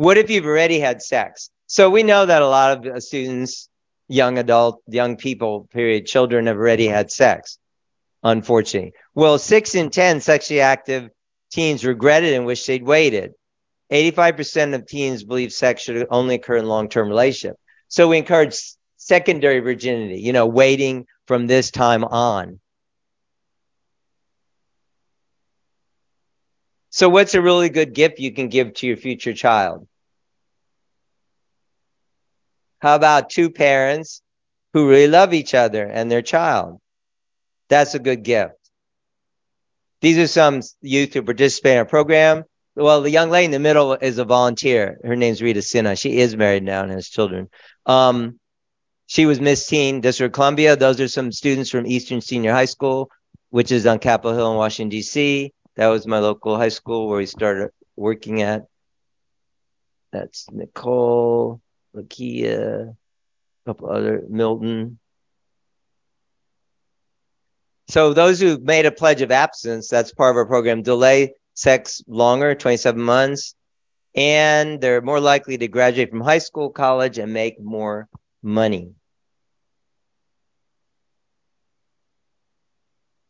What 0.00 0.16
if 0.16 0.30
you've 0.30 0.46
already 0.46 0.80
had 0.80 1.02
sex? 1.02 1.50
So 1.66 1.90
we 1.90 2.02
know 2.02 2.24
that 2.24 2.40
a 2.40 2.48
lot 2.48 2.86
of 2.86 3.02
students, 3.02 3.68
young 4.08 4.38
adult, 4.38 4.80
young 4.86 5.18
people, 5.18 5.68
period, 5.70 6.06
children 6.06 6.46
have 6.46 6.56
already 6.56 6.86
had 6.86 7.10
sex, 7.10 7.58
unfortunately. 8.22 8.94
Well, 9.14 9.36
six 9.36 9.74
in 9.74 9.90
10 9.90 10.22
sexually 10.22 10.62
active 10.62 11.10
teens 11.50 11.84
regretted 11.84 12.32
and 12.32 12.46
wish 12.46 12.64
they'd 12.64 12.82
waited. 12.82 13.34
85% 13.92 14.74
of 14.74 14.86
teens 14.86 15.22
believe 15.22 15.52
sex 15.52 15.82
should 15.82 16.06
only 16.10 16.36
occur 16.36 16.56
in 16.56 16.64
long-term 16.64 17.06
relationship. 17.06 17.58
So 17.88 18.08
we 18.08 18.16
encourage 18.16 18.58
secondary 18.96 19.60
virginity, 19.60 20.18
you 20.22 20.32
know, 20.32 20.46
waiting 20.46 21.04
from 21.26 21.46
this 21.46 21.70
time 21.70 22.04
on. 22.04 22.58
So 26.90 27.08
what's 27.08 27.34
a 27.34 27.42
really 27.42 27.68
good 27.68 27.94
gift 27.94 28.18
you 28.18 28.32
can 28.32 28.48
give 28.48 28.74
to 28.74 28.86
your 28.86 28.96
future 28.96 29.32
child? 29.32 29.86
How 32.80 32.96
about 32.96 33.30
two 33.30 33.50
parents 33.50 34.22
who 34.72 34.88
really 34.88 35.06
love 35.06 35.32
each 35.32 35.54
other 35.54 35.86
and 35.86 36.10
their 36.10 36.22
child? 36.22 36.80
That's 37.68 37.94
a 37.94 38.00
good 38.00 38.24
gift. 38.24 38.54
These 40.00 40.18
are 40.18 40.26
some 40.26 40.62
youth 40.80 41.14
who 41.14 41.22
participate 41.22 41.72
in 41.72 41.78
our 41.78 41.84
program. 41.84 42.44
Well, 42.74 43.02
the 43.02 43.10
young 43.10 43.30
lady 43.30 43.44
in 43.46 43.50
the 43.50 43.58
middle 43.58 43.92
is 43.92 44.18
a 44.18 44.24
volunteer. 44.24 44.98
Her 45.04 45.14
name's 45.14 45.42
Rita 45.42 45.60
Sinha. 45.60 45.98
She 45.98 46.18
is 46.18 46.36
married 46.36 46.62
now 46.64 46.82
and 46.82 46.90
has 46.90 47.08
children. 47.08 47.50
Um, 47.86 48.40
she 49.06 49.26
was 49.26 49.40
Miss 49.40 49.66
Teen 49.66 50.00
District 50.00 50.32
of 50.32 50.34
Columbia. 50.34 50.76
Those 50.76 51.00
are 51.00 51.08
some 51.08 51.30
students 51.32 51.70
from 51.70 51.86
Eastern 51.86 52.20
Senior 52.20 52.52
High 52.52 52.64
School, 52.64 53.10
which 53.50 53.70
is 53.70 53.86
on 53.86 53.98
Capitol 53.98 54.34
Hill 54.34 54.52
in 54.52 54.56
Washington, 54.56 54.88
D.C. 54.88 55.52
That 55.80 55.88
was 55.88 56.06
my 56.06 56.18
local 56.18 56.58
high 56.58 56.68
school 56.68 57.08
where 57.08 57.16
we 57.16 57.24
started 57.24 57.70
working 57.96 58.42
at. 58.42 58.66
That's 60.12 60.44
Nicole, 60.50 61.62
Lakia, 61.96 62.90
a 62.90 62.96
couple 63.64 63.88
other, 63.88 64.22
Milton. 64.28 64.98
So 67.88 68.12
those 68.12 68.38
who've 68.38 68.60
made 68.60 68.84
a 68.84 68.92
pledge 68.92 69.22
of 69.22 69.30
abstinence, 69.30 69.88
that's 69.88 70.12
part 70.12 70.32
of 70.32 70.36
our 70.36 70.44
program, 70.44 70.82
delay 70.82 71.32
sex 71.54 72.02
longer, 72.06 72.54
27 72.54 73.00
months, 73.00 73.54
and 74.14 74.82
they're 74.82 75.00
more 75.00 75.18
likely 75.18 75.56
to 75.56 75.66
graduate 75.66 76.10
from 76.10 76.20
high 76.20 76.40
school, 76.40 76.68
college, 76.68 77.16
and 77.16 77.32
make 77.32 77.58
more 77.58 78.06
money. 78.42 78.90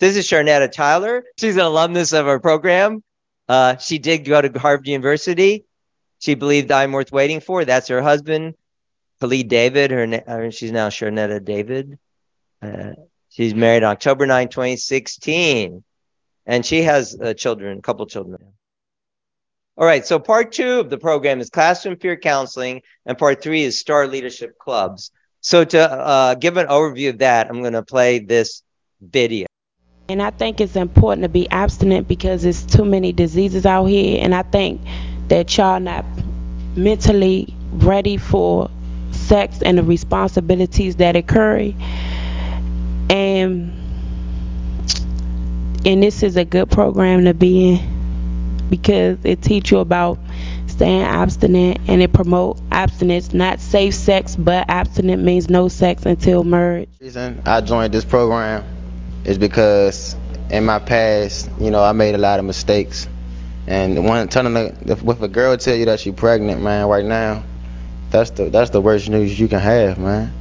This 0.01 0.17
is 0.17 0.27
Sharnetta 0.27 0.73
Tyler. 0.73 1.25
She's 1.39 1.55
an 1.57 1.63
alumnus 1.63 2.13
of 2.13 2.27
our 2.27 2.41
program. 2.41 3.03
Uh, 3.49 3.77
she 3.77 3.99
did 3.99 4.25
go 4.25 4.41
to 4.41 4.59
Harvard 4.59 4.89
University. 4.89 5.65
She 6.19 6.35
believed 6.35 6.73
I'm 6.73 6.93
worth 6.93 7.13
waiting 7.13 7.41
for. 7.41 7.65
That's 7.65 7.89
her 7.89 8.03
husband, 8.03 8.55
Khalid 9.21 9.49
David. 9.49 9.91
Her, 9.91 10.23
uh, 10.27 10.51
she's 10.51 10.73
now 10.73 10.89
Sharnetta 10.89 11.45
David. 11.45 11.99
Uh, 12.61 12.93
She's 13.31 13.55
married 13.55 13.85
October 13.85 14.27
9, 14.27 14.49
2016. 14.49 15.85
And 16.47 16.67
she 16.67 16.83
has 16.83 17.17
uh, 17.19 17.33
children, 17.35 17.79
a 17.79 17.83
couple 17.83 18.05
children. 18.07 18.41
All 19.77 19.87
right, 19.87 20.05
so 20.05 20.19
part 20.19 20.53
two 20.53 20.81
of 20.81 20.91
the 20.91 20.99
program 20.99 21.41
is 21.41 21.49
classroom 21.49 21.97
peer 21.97 22.17
counseling, 22.17 22.83
and 23.07 23.17
part 23.17 23.41
three 23.43 23.63
is 23.63 23.79
Star 23.79 24.07
Leadership 24.07 24.59
Clubs. 24.59 25.11
So 25.41 25.65
to 25.65 25.81
uh, 25.81 26.35
give 26.35 26.57
an 26.57 26.67
overview 26.67 27.11
of 27.11 27.19
that, 27.19 27.49
I'm 27.49 27.61
going 27.61 27.73
to 27.73 27.83
play 27.83 28.19
this 28.19 28.63
video. 29.01 29.47
And 30.11 30.21
I 30.21 30.31
think 30.31 30.61
it's 30.61 30.75
important 30.75 31.23
to 31.23 31.29
be 31.29 31.49
abstinent 31.51 32.09
because 32.09 32.43
there's 32.43 32.67
too 32.67 32.85
many 32.85 33.13
diseases 33.13 33.65
out 33.65 33.85
here, 33.85 34.19
and 34.21 34.35
I 34.35 34.43
think 34.43 34.81
that 35.29 35.57
y'all 35.57 35.79
not 35.79 36.05
mentally 36.75 37.55
ready 37.75 38.17
for 38.17 38.69
sex 39.13 39.63
and 39.63 39.79
the 39.79 39.85
responsibilities 39.85 40.97
that 40.97 41.15
occur 41.15 41.73
and 43.09 43.73
and 45.87 46.03
this 46.03 46.25
is 46.25 46.37
a 46.37 46.45
good 46.45 46.69
program 46.71 47.25
to 47.27 47.35
be 47.35 47.75
in 47.75 48.67
because 48.69 49.19
it 49.25 49.43
teach 49.43 49.71
you 49.71 49.79
about 49.79 50.19
staying 50.67 51.03
abstinent 51.03 51.79
and 51.87 52.03
it 52.03 52.13
promote 52.13 52.61
abstinence, 52.73 53.33
not 53.33 53.61
safe 53.61 53.95
sex, 53.95 54.35
but 54.35 54.65
abstinent 54.69 55.23
means 55.23 55.49
no 55.49 55.69
sex 55.69 56.05
until 56.05 56.43
marriage. 56.43 56.89
Reason 57.01 57.41
I 57.47 57.61
joined 57.61 57.95
this 57.95 58.05
program 58.05 58.65
is 59.25 59.39
because 59.39 60.17
in 60.51 60.65
my 60.65 60.79
past, 60.79 61.51
you 61.61 61.71
know, 61.71 61.83
I 61.83 61.93
made 61.93 62.15
a 62.15 62.19
lot 62.19 62.39
of 62.39 62.45
mistakes. 62.45 63.09
And 63.67 64.05
one 64.05 64.29
telling 64.29 64.57
a, 64.57 64.75
if 64.87 65.03
a 65.03 65.29
girl 65.29 65.57
tell 65.57 65.77
you 65.77 65.85
that 65.87 66.01
she's 66.01 66.15
pregnant, 66.15 66.63
man, 66.63 66.87
right 66.89 67.05
now, 67.05 67.45
that's 68.11 68.31
the 68.31 68.51
that's 68.51 68.71
the 68.71 68.81
worst 68.81 69.09
news 69.09 69.39
you 69.39 69.47
can 69.49 69.61
have, 69.61 69.99
man. 69.99 70.33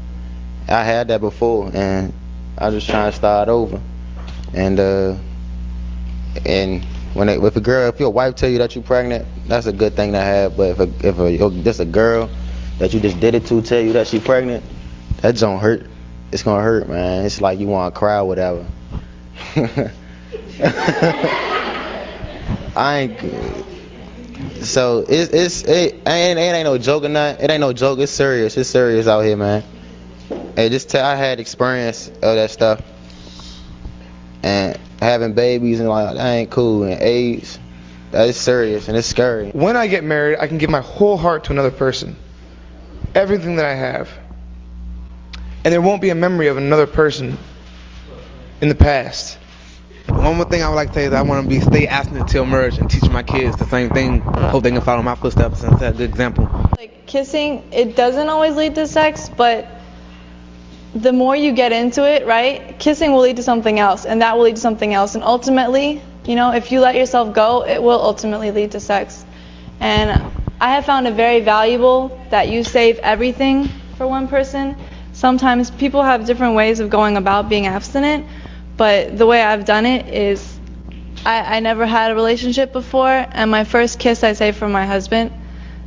I 0.68 0.84
had 0.84 1.10
that 1.10 1.22
before, 1.22 1.70
and 1.74 2.14
I 2.58 2.70
just 2.72 2.90
trying 2.90 3.12
to 3.12 3.16
start 3.16 3.50
over. 3.50 3.80
And 4.54 4.80
uh, 4.80 5.16
and 6.46 6.84
when 7.14 7.30
it, 7.30 7.44
if 7.44 7.56
a 7.56 7.62
girl, 7.62 7.90
if 7.90 8.00
your 8.00 8.12
wife 8.12 8.36
tell 8.36 8.50
you 8.50 8.58
that 8.60 8.76
you're 8.76 8.84
pregnant, 8.84 9.28
that's 9.48 9.68
a 9.68 9.74
good 9.74 9.96
thing 9.96 10.14
to 10.14 10.20
have. 10.20 10.58
But 10.58 10.80
if 10.80 10.80
a, 10.80 11.08
if 11.08 11.20
a, 11.20 11.64
just 11.64 11.80
a 11.80 11.86
girl 11.86 12.30
that 12.80 12.94
you 12.94 13.00
just 13.00 13.20
did 13.20 13.36
it 13.36 13.46
to 13.48 13.62
tell 13.62 13.82
you 13.82 13.94
that 13.94 14.08
she's 14.08 14.24
pregnant, 14.24 14.64
that 15.22 15.38
don't 15.38 15.60
hurt. 15.60 15.89
It's 16.32 16.44
gonna 16.44 16.62
hurt, 16.62 16.88
man. 16.88 17.26
It's 17.26 17.42
like 17.42 17.60
you 17.60 17.68
want 17.68 17.94
to 17.94 18.00
cry 18.00 18.22
whatever. 18.22 18.66
I 22.76 23.00
ain't. 23.00 23.66
So 24.64 25.06
it's 25.08 25.32
it's 25.32 25.64
it 25.64 25.96
ain't 26.08 26.40
it 26.40 26.42
ain't 26.42 26.66
no 26.66 26.78
joke 26.78 27.04
or 27.04 27.10
not. 27.10 27.42
It 27.42 27.50
ain't 27.50 27.62
no 27.62 27.74
joke. 27.74 28.00
It's 28.00 28.12
serious. 28.12 28.56
It's 28.58 28.70
serious 28.70 29.08
out 29.08 29.22
here, 29.22 29.38
man. 29.38 29.64
Hey, 30.56 30.70
just 30.70 30.90
tell 30.90 31.06
I 31.06 31.16
had 31.16 31.40
experience 31.40 32.08
of 32.10 32.22
that 32.22 32.52
stuff, 32.52 32.82
and 34.44 34.78
having 35.00 35.34
babies 35.34 35.80
and 35.80 35.90
like 35.90 36.16
that 36.16 36.26
ain't 36.26 36.52
cool. 36.52 36.84
And 36.84 37.02
AIDS, 37.02 37.58
that 38.12 38.28
is 38.28 38.38
serious 38.38 38.88
and 38.88 38.98
it's 38.98 39.08
scary. 39.08 39.52
When 39.52 39.76
I 39.76 39.88
get 39.88 40.04
married, 40.04 40.38
I 40.40 40.48
can 40.48 40.58
give 40.58 40.70
my 40.70 40.82
whole 40.82 41.18
heart 41.18 41.46
to 41.46 41.52
another 41.52 41.72
person, 41.72 42.16
everything 43.16 43.56
that 43.58 43.66
I 43.66 43.76
have, 43.76 44.10
and 45.64 45.74
there 45.74 45.82
won't 45.82 46.02
be 46.02 46.10
a 46.10 46.16
memory 46.16 46.48
of 46.48 46.58
another 46.58 46.88
person 46.88 47.38
in 48.62 48.70
the 48.70 48.76
past. 48.76 49.38
One 50.08 50.38
more 50.38 50.46
thing 50.46 50.64
I 50.64 50.70
would 50.70 50.76
like 50.76 50.90
to 50.90 50.94
say 50.96 51.06
is 51.06 51.14
I 51.14 51.22
want 51.22 51.44
to 51.44 51.50
be 51.50 51.60
stay 51.60 51.88
abstinent 51.88 52.28
until 52.28 52.46
marriage 52.46 52.78
and 52.78 52.90
teach 52.90 53.10
my 53.10 53.24
kids 53.24 53.56
the 53.58 53.66
same 53.66 53.90
thing. 53.90 54.22
Hope 54.22 54.64
they 54.64 54.72
can 54.72 54.82
follow 54.82 55.04
my 55.04 55.16
footsteps 55.16 55.64
and 55.64 55.78
set 55.78 55.94
a 55.94 55.98
good 55.98 56.10
example. 56.10 56.50
Like 56.78 57.06
kissing, 57.06 57.72
it 57.72 57.96
doesn't 57.96 58.28
always 58.28 58.56
lead 58.56 58.76
to 58.76 58.88
sex, 58.88 59.30
but 59.30 59.68
the 60.96 61.14
more 61.14 61.36
you 61.36 61.52
get 61.52 61.72
into 61.72 62.10
it, 62.10 62.26
right? 62.26 62.80
Kissing 62.80 63.12
will 63.12 63.22
lead 63.22 63.36
to 63.38 63.44
something 63.44 63.80
else, 63.80 64.06
and 64.06 64.22
that 64.22 64.36
will 64.36 64.46
lead 64.46 64.56
to 64.56 64.62
something 64.62 64.94
else, 64.94 65.14
and 65.14 65.24
ultimately, 65.24 66.02
you 66.26 66.36
know, 66.36 66.52
if 66.54 66.72
you 66.72 66.80
let 66.80 66.96
yourself 66.96 67.34
go, 67.34 67.64
it 67.66 67.82
will 67.82 68.02
ultimately 68.02 68.50
lead 68.52 68.72
to 68.72 68.80
sex. 68.80 69.24
And 69.80 70.32
I 70.60 70.72
have 70.74 70.86
found 70.86 71.08
it 71.08 71.14
very 71.14 71.42
valuable 71.42 72.20
that 72.32 72.50
you 72.50 72.64
save 72.64 72.98
everything 73.00 73.70
for 73.98 74.08
one 74.08 74.28
person. 74.28 74.76
Sometimes 75.20 75.70
people 75.70 76.02
have 76.02 76.26
different 76.26 76.56
ways 76.56 76.80
of 76.80 76.90
going 76.90 77.18
about 77.18 77.50
being 77.50 77.68
abstinent, 77.68 78.26
but 78.78 79.18
the 79.18 79.26
way 79.26 79.44
I've 79.44 79.66
done 79.66 79.86
it 79.86 80.08
is 80.08 80.58
I, 81.26 81.58
I 81.58 81.60
never 81.60 81.86
had 81.86 82.12
a 82.12 82.16
relationship 82.16 82.72
before, 82.72 83.10
and 83.30 83.52
my 83.52 83.66
first 83.66 84.00
kiss 84.00 84.24
I 84.24 84.32
saved 84.32 84.56
for 84.56 84.70
my 84.70 84.86
husband. 84.86 85.34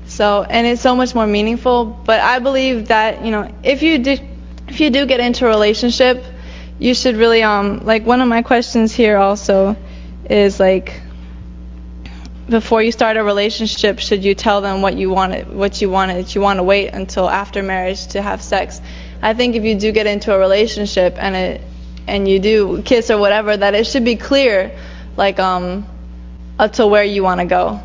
So, 0.05 0.43
and 0.43 0.67
it's 0.67 0.83
so 0.83 0.95
much 0.95 1.15
more 1.15 1.27
meaningful. 1.27 1.87
But 1.87 2.21
I 2.21 2.41
believe 2.41 2.89
that, 2.89 3.25
you 3.25 3.31
know, 3.31 3.51
if 3.63 3.83
you 3.83 4.01
do, 4.01 4.19
if 4.69 4.81
you 4.81 4.91
do 4.91 5.07
get 5.07 5.21
into 5.21 5.47
a 5.47 5.49
relationship, 5.49 6.23
you 6.79 6.93
should 6.93 7.17
really, 7.17 7.43
um, 7.43 7.87
like 7.87 8.05
one 8.05 8.21
of 8.21 8.29
my 8.29 8.43
questions 8.43 8.93
here 8.93 9.17
also 9.17 9.77
is 10.29 10.61
like, 10.61 11.01
before 12.51 12.83
you 12.83 12.93
start 12.93 13.17
a 13.17 13.25
relationship, 13.25 13.99
should 13.99 14.23
you 14.23 14.35
tell 14.35 14.61
them 14.61 14.83
what 14.83 14.95
you 14.95 15.09
wanted, 15.09 15.51
what 15.51 15.81
you 15.81 15.89
wanted, 15.89 16.35
you 16.35 16.43
want 16.43 16.59
to 16.59 16.63
wait 16.63 16.89
until 16.89 17.31
after 17.31 17.63
marriage 17.63 18.09
to 18.09 18.21
have 18.21 18.43
sex? 18.43 18.83
I 19.23 19.35
think 19.35 19.55
if 19.55 19.63
you 19.63 19.77
do 19.77 19.93
get 19.93 20.07
into 20.09 20.35
a 20.35 20.39
relationship 20.39 21.15
and 21.17 21.37
it 21.37 21.61
and 22.09 22.27
you 22.27 22.41
do 22.41 22.83
kiss 22.83 23.11
or 23.11 23.19
whatever, 23.19 23.57
that 23.57 23.75
it 23.77 23.87
should 23.87 24.05
be 24.05 24.17
clear, 24.17 24.77
like 25.17 25.39
um, 25.39 25.87
up 26.59 26.73
to 26.75 26.87
where 26.87 27.05
you 27.05 27.23
want 27.23 27.41
to 27.41 27.47
go, 27.47 27.81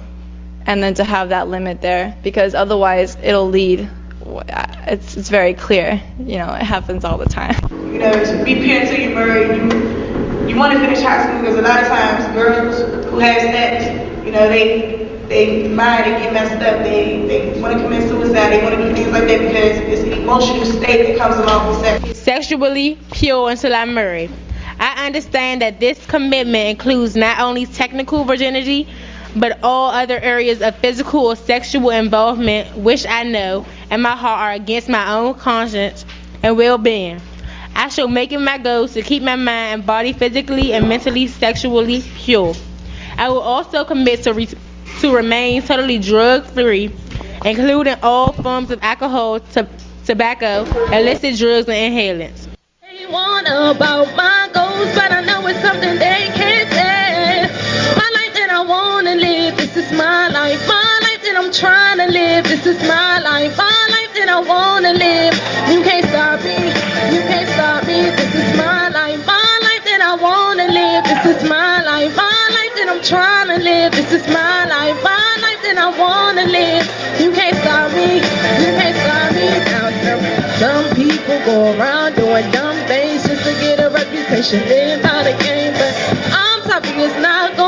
and 0.65 0.81
then 0.81 0.95
to 0.95 1.03
have 1.03 1.29
that 1.29 1.47
limit 1.47 1.79
there, 1.81 2.17
because 2.23 2.55
otherwise 2.55 3.15
it'll 3.21 3.49
lead. 3.49 3.87
It's 4.87 5.15
it's 5.15 5.29
very 5.29 5.53
clear, 5.53 6.01
you 6.19 6.37
know, 6.37 6.53
it 6.53 6.63
happens 6.63 7.05
all 7.05 7.17
the 7.17 7.27
time. 7.27 7.55
You 7.71 7.99
know, 7.99 8.11
to 8.11 8.43
be 8.43 8.55
pure 8.55 8.81
until 8.81 8.99
you're 8.99 9.13
married, 9.15 9.55
you 9.55 10.49
you 10.49 10.55
want 10.55 10.73
to 10.73 10.79
finish 10.79 11.01
high 11.01 11.23
school 11.23 11.41
because 11.41 11.57
a 11.57 11.61
lot 11.61 11.81
of 11.81 11.87
times 11.87 12.33
girls 12.33 13.05
who 13.05 13.19
have 13.19 13.41
sex, 13.41 14.25
you 14.25 14.31
know, 14.31 14.49
they 14.49 15.06
they 15.29 15.67
mind 15.67 16.05
they 16.05 16.11
get 16.23 16.33
messed 16.33 16.61
up, 16.63 16.83
they 16.83 17.25
they 17.27 17.59
want 17.59 17.77
to 17.77 17.83
commit 17.83 18.07
suicide, 18.09 18.49
they 18.49 18.63
want 18.63 18.75
to 18.75 18.87
do 18.87 18.93
things 18.95 19.11
like 19.11 19.27
that 19.27 19.39
because 19.39 19.77
it's 19.79 20.01
an 20.03 20.13
emotional 20.13 20.65
state 20.65 21.07
that 21.07 21.17
comes 21.17 21.35
along 21.37 21.67
with 21.69 21.79
sex. 21.79 22.19
Sexually 22.19 22.97
pure 23.11 23.49
until 23.49 23.73
I'm 23.73 23.93
married. 23.93 24.31
I 24.79 25.07
understand 25.07 25.61
that 25.61 25.79
this 25.79 26.05
commitment 26.05 26.69
includes 26.69 27.15
not 27.15 27.39
only 27.39 27.65
technical 27.65 28.23
virginity, 28.23 28.87
but 29.35 29.59
all 29.63 29.89
other 29.91 30.19
areas 30.19 30.61
of 30.61 30.75
physical 30.77 31.27
or 31.27 31.35
sexual 31.35 31.89
involvement 31.89 32.75
which 32.77 33.05
I 33.07 33.23
know 33.23 33.65
in 33.91 34.01
my 34.01 34.15
heart 34.15 34.39
are 34.39 34.51
against 34.51 34.89
my 34.89 35.13
own 35.13 35.33
conscience 35.35 36.05
and 36.43 36.57
well-being. 36.57 37.21
I 37.75 37.89
shall 37.89 38.07
make 38.07 38.31
it 38.31 38.39
my 38.39 38.57
goal 38.57 38.87
to 38.87 39.01
keep 39.01 39.21
my 39.23 39.35
mind 39.35 39.73
and 39.73 39.85
body 39.85 40.13
physically 40.13 40.73
and 40.73 40.89
mentally 40.89 41.27
sexually 41.27 42.01
pure. 42.15 42.53
I 43.17 43.29
will 43.29 43.41
also 43.41 43.83
commit 43.83 44.23
to, 44.23 44.33
re- 44.33 44.47
to 45.01 45.15
remain 45.15 45.61
totally 45.61 45.99
drug-free, 45.99 46.91
including 47.45 47.95
all 48.01 48.33
forms 48.33 48.71
of 48.71 48.79
alcohol, 48.81 49.39
t- 49.39 49.61
tobacco, 50.05 50.65
illicit 50.91 51.37
drugs, 51.37 51.67
and 51.69 51.93
inhalants. 51.93 52.47
They 52.81 53.05
want 53.07 53.47
about 53.47 54.15
my 54.15 54.49
goals, 54.53 54.93
but 54.95 55.11
I 55.11 55.21
know 55.21 55.45
it's 55.47 55.61
something 55.61 55.95
they 55.99 56.29
can't 56.33 56.69
say. 56.71 57.43
My 57.95 58.09
life 58.17 58.33
that 58.33 58.49
I 58.51 58.63
wanna 58.63 59.15
live, 59.15 59.55
this 59.57 59.77
is 59.77 59.91
my 59.91 60.29
life. 60.29 60.67
My 60.67 60.99
life 61.03 61.21
that 61.23 61.35
I'm 61.37 61.51
trying 61.51 61.97
to 61.99 62.07
live, 62.11 62.43
this 62.45 62.65
is 62.65 62.79
my 62.87 63.19
life. 63.19 63.55
My 63.57 63.87
life 63.91 64.13
that 64.15 64.29
I 64.29 64.39
wanna 64.39 64.93
live. 64.93 65.33
You 65.71 65.83
can't 65.83 66.05
stop 66.07 66.43
me, 66.43 66.66
trying 73.07 73.47
to 73.47 73.63
live, 73.63 73.93
this 73.93 74.11
is 74.11 74.27
my 74.27 74.65
life. 74.65 75.01
My 75.01 75.37
life 75.39 75.61
that 75.63 75.77
I 75.79 75.87
wanna 75.95 76.43
live. 76.43 76.83
You 77.21 77.31
can't 77.31 77.55
stop 77.63 77.91
me, 77.95 78.19
you 78.19 78.71
can't 78.75 78.97
stop 78.99 79.31
me. 79.31 79.47
Now 79.71 79.87
some, 80.03 80.23
some 80.59 80.85
people 80.95 81.39
go 81.47 81.71
around 81.79 82.15
doing 82.15 82.51
dumb 82.51 82.75
things 82.87 83.23
just 83.23 83.43
to 83.47 83.53
get 83.63 83.79
a 83.79 83.89
reputation, 83.89 84.59
live 84.67 85.01
by 85.01 85.23
the 85.23 85.35
game. 85.39 85.71
But 85.79 85.95
I'm 86.35 86.59
sorry, 86.67 87.07
it's 87.07 87.15
not 87.23 87.55
gonna 87.55 87.66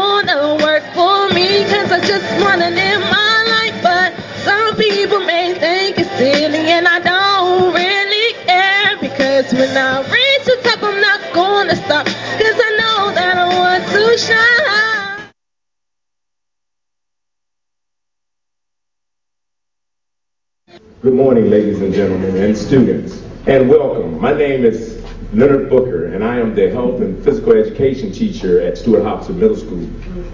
and 23.47 23.69
welcome. 23.69 24.19
My 24.19 24.33
name 24.33 24.65
is 24.65 25.01
Leonard 25.31 25.69
Booker, 25.69 26.07
and 26.07 26.23
I 26.25 26.37
am 26.37 26.53
the 26.53 26.69
health 26.69 26.99
and 26.99 27.23
physical 27.23 27.53
education 27.53 28.11
teacher 28.11 28.59
at 28.59 28.77
Stuart 28.77 29.03
Hobson 29.03 29.39
Middle 29.39 29.55
School. 29.55 29.89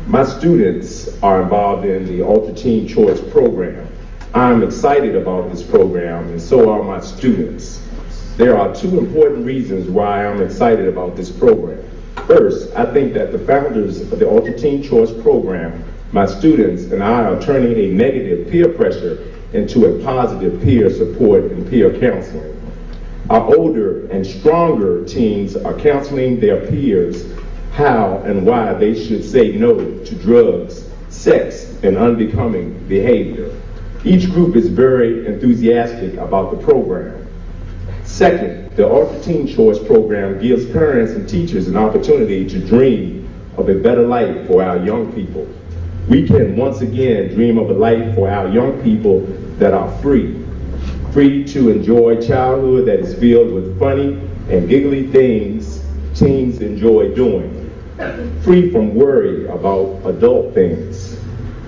My 0.08 0.26
students 0.26 1.22
are 1.22 1.44
involved 1.44 1.86
in 1.86 2.06
the 2.08 2.24
Ultra 2.26 2.56
Teen 2.56 2.88
Choice 2.88 3.22
program. 3.32 3.88
I'm 4.34 4.64
excited 4.64 5.16
about 5.16 5.52
this 5.52 5.62
program, 5.62 6.30
and 6.30 6.42
so 6.42 6.72
are 6.72 6.82
my 6.82 7.00
students. 7.00 7.80
There 8.38 8.58
are 8.58 8.74
two 8.74 8.98
important 8.98 9.46
reasons 9.46 9.88
why 9.88 10.26
I'm 10.26 10.42
excited 10.42 10.88
about 10.88 11.16
this 11.16 11.30
program. 11.30 11.88
First, 12.26 12.74
I 12.76 12.92
think 12.92 13.14
that 13.14 13.32
the 13.32 13.40
founders 13.40 14.02
of 14.02 14.18
the 14.18 14.28
Ultra 14.28 14.58
Teen 14.58 14.82
Choice 14.82 15.12
program, 15.22 15.84
my 16.12 16.26
students, 16.26 16.86
and 16.86 17.04
I 17.04 17.26
are 17.26 17.40
turning 17.40 17.78
a 17.78 17.94
negative 17.94 18.50
peer 18.50 18.70
pressure 18.70 19.32
into 19.54 19.86
a 19.86 20.04
positive 20.04 20.60
peer 20.64 20.90
support 20.90 21.44
and 21.44 21.70
peer 21.70 21.98
counseling. 22.00 22.55
Our 23.30 23.56
older 23.56 24.06
and 24.08 24.26
stronger 24.26 25.04
teens 25.04 25.56
are 25.56 25.74
counseling 25.74 26.40
their 26.40 26.68
peers 26.68 27.26
how 27.72 28.22
and 28.24 28.46
why 28.46 28.74
they 28.76 28.94
should 28.94 29.24
say 29.24 29.52
no 29.54 29.76
to 29.78 30.16
drugs, 30.16 30.88
sex, 31.10 31.76
and 31.82 31.98
unbecoming 31.98 32.88
behavior. 32.88 33.52
Each 34.04 34.30
group 34.30 34.56
is 34.56 34.70
very 34.70 35.26
enthusiastic 35.26 36.14
about 36.14 36.52
the 36.52 36.58
program. 36.64 37.28
Second, 38.04 38.70
the 38.76 38.88
Ultra 38.88 39.20
Teen 39.22 39.48
Choice 39.48 39.80
program 39.80 40.40
gives 40.40 40.66
parents 40.72 41.14
and 41.14 41.28
teachers 41.28 41.68
an 41.68 41.76
opportunity 41.76 42.48
to 42.48 42.60
dream 42.60 43.28
of 43.58 43.70
a 43.70 43.76
better 43.76 44.06
life 44.06 44.46
for 44.46 44.64
our 44.64 44.78
young 44.78 45.12
people. 45.14 45.48
we 46.08 46.28
can 46.28 46.56
once 46.56 46.82
again 46.82 47.34
dream 47.34 47.58
of 47.58 47.72
a 47.72 47.74
life 47.74 48.14
for 48.14 48.30
our 48.30 48.48
young 48.50 48.80
people 48.84 49.22
that 49.58 49.74
are 49.74 49.92
free. 50.02 50.45
Free 51.16 51.46
to 51.46 51.70
enjoy 51.70 52.20
childhood 52.20 52.88
that 52.88 53.00
is 53.00 53.18
filled 53.18 53.54
with 53.54 53.80
funny 53.80 54.20
and 54.50 54.68
giggly 54.68 55.08
things 55.08 55.82
teens 56.14 56.60
enjoy 56.60 57.16
doing. 57.16 57.72
Free 58.44 58.70
from 58.70 58.94
worry 58.94 59.48
about 59.48 60.02
adult 60.04 60.54
things. 60.54 61.18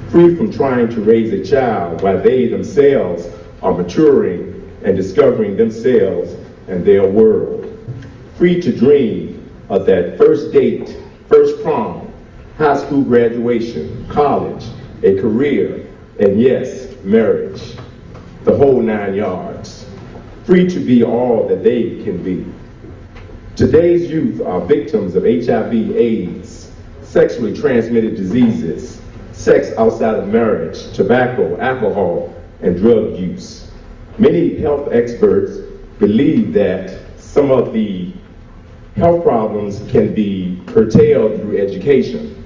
Free 0.10 0.36
from 0.36 0.52
trying 0.52 0.90
to 0.90 1.00
raise 1.00 1.32
a 1.32 1.50
child 1.50 2.02
while 2.02 2.22
they 2.22 2.50
themselves 2.50 3.30
are 3.62 3.72
maturing 3.72 4.70
and 4.84 4.98
discovering 4.98 5.56
themselves 5.56 6.36
and 6.68 6.84
their 6.84 7.08
world. 7.08 7.74
Free 8.36 8.60
to 8.60 8.78
dream 8.78 9.50
of 9.70 9.86
that 9.86 10.18
first 10.18 10.52
date, 10.52 10.98
first 11.30 11.64
prom, 11.64 12.12
high 12.58 12.76
school 12.76 13.02
graduation, 13.02 14.06
college, 14.10 14.66
a 15.04 15.16
career, 15.22 15.88
and 16.20 16.38
yes, 16.38 16.94
marriage. 17.06 17.78
The 18.48 18.56
whole 18.56 18.82
nine 18.82 19.14
yards. 19.14 19.86
Free 20.46 20.70
to 20.70 20.80
be 20.80 21.04
all 21.04 21.50
that 21.50 21.66
they 21.66 22.02
can 22.06 22.24
be. 22.24 22.46
Today's 23.58 24.10
youth 24.10 24.40
are 24.40 24.62
victims 24.62 25.18
of 25.18 25.24
HIV, 25.24 25.74
AIDS, 25.74 26.72
sexually 27.02 27.54
transmitted 27.54 28.16
diseases, 28.16 29.02
sex 29.34 29.72
outside 29.78 30.16
of 30.16 30.30
marriage, 30.30 30.94
tobacco, 30.94 31.60
alcohol, 31.60 32.34
and 32.62 32.78
drug 32.78 33.18
use. 33.18 33.70
Many 34.18 34.56
health 34.56 34.94
experts 34.94 35.58
believe 36.00 36.54
that 36.54 36.98
some 37.18 37.52
of 37.52 37.74
the 37.74 38.14
health 38.96 39.24
problems 39.24 39.84
can 39.92 40.14
be 40.14 40.64
curtailed 40.68 41.42
through 41.42 41.58
education. 41.58 42.42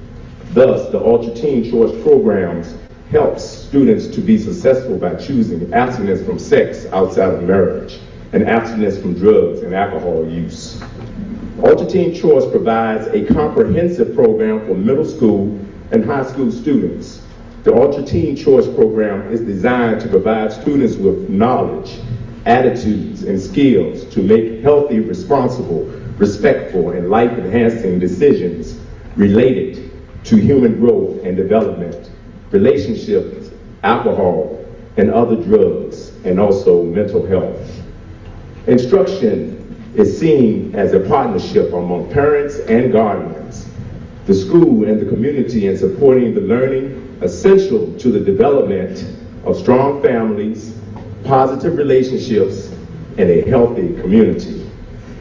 Thus, 0.53 0.89
the 0.91 0.99
Ultra 0.99 1.35
Teen 1.35 1.69
Choice 1.69 1.91
programs 2.01 2.73
helps 3.11 3.43
students 3.43 4.07
to 4.07 4.21
be 4.21 4.37
successful 4.37 4.97
by 4.97 5.13
choosing 5.15 5.73
abstinence 5.73 6.25
from 6.25 6.39
sex 6.39 6.85
outside 6.93 7.33
of 7.33 7.43
marriage 7.43 7.99
and 8.31 8.47
abstinence 8.47 8.97
from 8.97 9.13
drugs 9.13 9.61
and 9.61 9.75
alcohol 9.75 10.25
use. 10.29 10.81
Ultra 11.61 11.85
Teen 11.87 12.15
Choice 12.15 12.49
provides 12.49 13.07
a 13.07 13.25
comprehensive 13.25 14.15
program 14.15 14.65
for 14.65 14.75
middle 14.75 15.03
school 15.03 15.59
and 15.91 16.05
high 16.05 16.25
school 16.25 16.51
students. 16.51 17.21
The 17.63 17.75
Ultra 17.75 18.03
Teen 18.03 18.37
Choice 18.37 18.67
program 18.67 19.29
is 19.31 19.41
designed 19.41 19.99
to 20.01 20.07
provide 20.07 20.53
students 20.53 20.95
with 20.95 21.29
knowledge, 21.29 21.99
attitudes, 22.45 23.23
and 23.23 23.39
skills 23.39 24.05
to 24.13 24.23
make 24.23 24.61
healthy, 24.61 25.01
responsible, 25.01 25.83
respectful, 26.17 26.91
and 26.91 27.09
life 27.09 27.31
enhancing 27.37 27.99
decisions 27.99 28.79
related 29.17 29.91
to 30.23 30.37
human 30.37 30.79
growth 30.79 31.23
and 31.25 31.35
development, 31.35 32.10
relationships, 32.51 33.51
alcohol, 33.83 34.65
and 34.97 35.09
other 35.09 35.35
drugs, 35.35 36.09
and 36.25 36.39
also 36.39 36.83
mental 36.83 37.25
health. 37.25 37.81
Instruction 38.67 39.57
is 39.95 40.19
seen 40.19 40.75
as 40.75 40.93
a 40.93 40.99
partnership 40.99 41.73
among 41.73 42.11
parents 42.11 42.59
and 42.59 42.91
guardians, 42.91 43.67
the 44.25 44.33
school 44.33 44.85
and 44.85 45.01
the 45.01 45.05
community 45.05 45.67
in 45.67 45.77
supporting 45.77 46.33
the 46.33 46.41
learning 46.41 47.17
essential 47.21 47.93
to 47.97 48.11
the 48.11 48.19
development 48.19 49.05
of 49.45 49.57
strong 49.57 50.01
families, 50.01 50.75
positive 51.23 51.77
relationships, 51.77 52.67
and 53.17 53.29
a 53.29 53.41
healthy 53.49 53.95
community. 54.01 54.69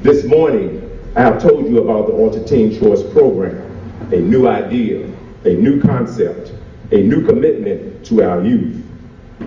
This 0.03 0.25
morning, 0.25 0.87
I 1.17 1.21
have 1.21 1.43
told 1.43 1.69
you 1.69 1.83
about 1.83 2.07
the 2.07 2.15
Ultra 2.15 2.45
Teen 2.45 2.79
Choice 2.79 3.03
Program, 3.03 3.57
a 4.13 4.17
new 4.17 4.49
idea, 4.49 5.07
a 5.45 5.55
new 5.55 5.81
concept, 5.81 6.53
a 6.93 7.03
new 7.03 7.25
commitment 7.25 8.05
to 8.07 8.23
our 8.23 8.45
youth. 8.45 8.85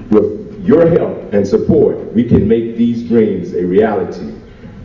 With 0.09 0.63
your 0.65 0.87
help 0.87 1.33
and 1.33 1.47
support, 1.47 2.13
we 2.13 2.23
can 2.23 2.47
make 2.47 2.77
these 2.77 3.03
dreams 3.03 3.53
a 3.53 3.65
reality. 3.65 4.33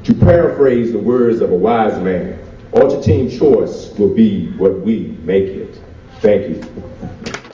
To 0.04 0.14
paraphrase 0.14 0.92
the 0.92 0.98
words 0.98 1.40
of 1.40 1.52
a 1.52 1.56
wise 1.56 1.98
man, 2.00 2.38
Ultra 2.74 3.02
Teen 3.02 3.30
Choice 3.30 3.90
will 3.98 4.14
be 4.14 4.50
what 4.52 4.80
we 4.80 5.16
make 5.22 5.46
it. 5.46 5.80
Thank 6.20 6.48
you. 6.48 6.62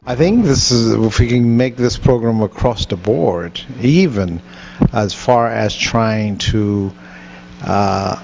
I 0.07 0.17
think 0.17 0.45
this 0.45 0.71
is 0.71 0.93
if 0.93 1.19
we 1.19 1.29
can 1.29 1.57
make 1.57 1.77
this 1.77 1.97
program 1.97 2.43
across 2.43 2.87
the 2.87 2.97
board, 2.97 3.61
even 3.81 4.43
as 4.93 5.15
far 5.15 5.49
as 5.49 5.75
trying 5.75 6.39
to 6.39 6.93
uh, 7.63 8.17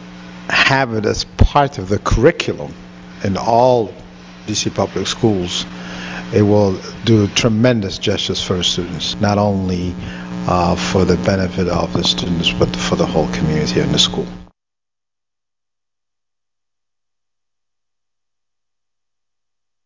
have 0.48 0.94
it 0.94 1.06
as 1.06 1.24
part 1.24 1.78
of 1.78 1.88
the 1.88 1.98
curriculum 1.98 2.74
in 3.24 3.36
all 3.36 3.94
DC 4.46 4.74
public 4.74 5.06
schools, 5.06 5.64
it 6.32 6.42
will 6.42 6.78
do 7.04 7.26
tremendous 7.28 7.98
justice 7.98 8.42
for 8.42 8.54
the 8.54 8.64
students, 8.64 9.20
not 9.20 9.38
only 9.38 9.94
uh, 10.46 10.76
for 10.76 11.04
the 11.04 11.16
benefit 11.18 11.68
of 11.68 11.92
the 11.92 12.04
students, 12.04 12.52
but 12.52 12.74
for 12.74 12.96
the 12.96 13.06
whole 13.06 13.28
community 13.28 13.80
and 13.80 13.92
the 13.92 13.98
school. 13.98 14.26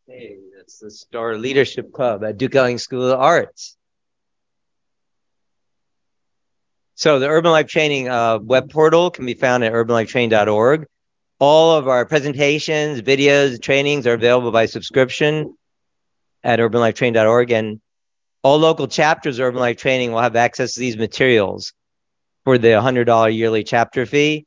Hey, 0.06 0.36
that's 0.56 0.78
the 0.78 0.90
Star 0.90 1.36
Leadership 1.36 1.92
Club 1.92 2.22
at 2.24 2.36
Duke 2.36 2.54
Ellington 2.54 2.78
School 2.78 3.10
of 3.10 3.18
Arts. 3.18 3.76
So 6.96 7.18
the 7.18 7.28
Urban 7.28 7.50
Life 7.50 7.66
Training 7.66 8.08
uh, 8.08 8.38
web 8.38 8.70
portal 8.70 9.10
can 9.10 9.26
be 9.26 9.34
found 9.34 9.64
at 9.64 9.72
urbanlifetraining.org. 9.72 10.86
All 11.40 11.76
of 11.76 11.88
our 11.88 12.06
presentations, 12.06 13.02
videos, 13.02 13.60
trainings 13.60 14.06
are 14.06 14.12
available 14.12 14.52
by 14.52 14.66
subscription 14.66 15.56
at 16.44 16.60
urbanlifetraining.org. 16.60 17.50
And 17.50 17.80
all 18.42 18.58
local 18.58 18.86
chapters 18.86 19.38
of 19.38 19.46
Urban 19.46 19.60
Life 19.60 19.78
Training 19.78 20.12
will 20.12 20.20
have 20.20 20.36
access 20.36 20.74
to 20.74 20.80
these 20.80 20.96
materials 20.96 21.72
for 22.44 22.58
the 22.58 22.68
$100 22.68 23.34
yearly 23.34 23.64
chapter 23.64 24.06
fee. 24.06 24.46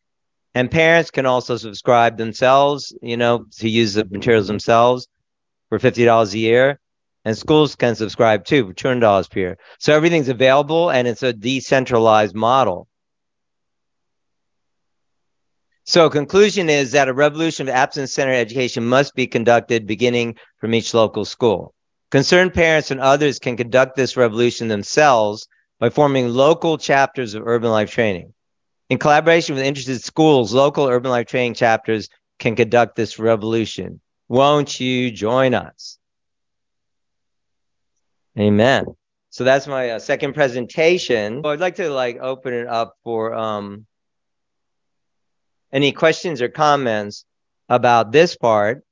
And 0.54 0.72
parents 0.72 1.12
can 1.12 1.26
also 1.26 1.58
subscribe 1.58 2.18
themselves, 2.18 2.96
you 3.02 3.18
know, 3.18 3.46
to 3.58 3.70
use 3.70 3.96
the 3.96 4.06
materials 4.06 4.48
themselves 4.48 5.08
for 5.70 5.80
$50 5.80 6.34
a 6.34 6.38
year. 6.38 6.80
And 7.26 7.38
schools 7.38 7.76
can 7.76 7.96
subscribe 7.96 8.46
too 8.46 8.68
for 8.68 8.74
$200 8.74 9.30
per 9.30 9.40
year. 9.40 9.58
So 9.80 9.94
everything's 9.94 10.30
available 10.30 10.90
and 10.90 11.08
it's 11.08 11.24
a 11.24 11.34
decentralized 11.34 12.36
model. 12.36 12.88
So 15.86 16.10
conclusion 16.10 16.70
is 16.70 16.92
that 16.92 17.08
a 17.08 17.14
revolution 17.14 17.70
of 17.70 17.74
absence 17.74 18.14
centered 18.14 18.34
education 18.34 18.86
must 18.86 19.16
be 19.16 19.26
conducted 19.26 19.88
beginning 19.88 20.36
from 20.60 20.74
each 20.74 20.94
local 20.94 21.24
school. 21.24 21.74
Concerned 22.10 22.54
parents 22.54 22.92
and 22.92 23.02
others 23.02 23.40
can 23.40 23.58
conduct 23.58 23.96
this 23.96 24.16
revolution 24.16 24.68
themselves 24.68 25.48
by 25.80 25.90
forming 25.90 26.30
local 26.30 26.78
chapters 26.78 27.34
of 27.34 27.46
urban 27.46 27.70
life 27.70 27.92
training. 27.92 28.34
In 28.90 28.98
collaboration 28.98 29.56
with 29.56 29.66
interested 29.66 30.02
schools, 30.02 30.54
local 30.54 30.88
urban 30.88 31.12
life 31.12 31.28
training 31.28 31.56
chapters 31.56 32.10
can 32.40 32.56
conduct 32.56 32.96
this 32.96 33.20
revolution. 33.20 34.00
Won't 34.30 34.80
you 34.80 35.12
join 35.12 35.54
us? 35.54 35.98
Amen. 38.40 38.86
So 39.30 39.44
that's 39.44 39.68
my 39.68 39.92
uh, 39.92 40.00
second 40.00 40.34
presentation. 40.34 41.42
So 41.44 41.50
I'd 41.50 41.60
like 41.60 41.76
to 41.76 41.90
like 41.90 42.18
open 42.20 42.54
it 42.54 42.68
up 42.68 42.96
for 43.04 43.34
um, 43.34 43.86
any 45.72 45.92
questions 45.92 46.42
or 46.42 46.48
comments 46.48 47.26
about 47.68 48.12
this 48.12 48.38
part, 48.38 48.84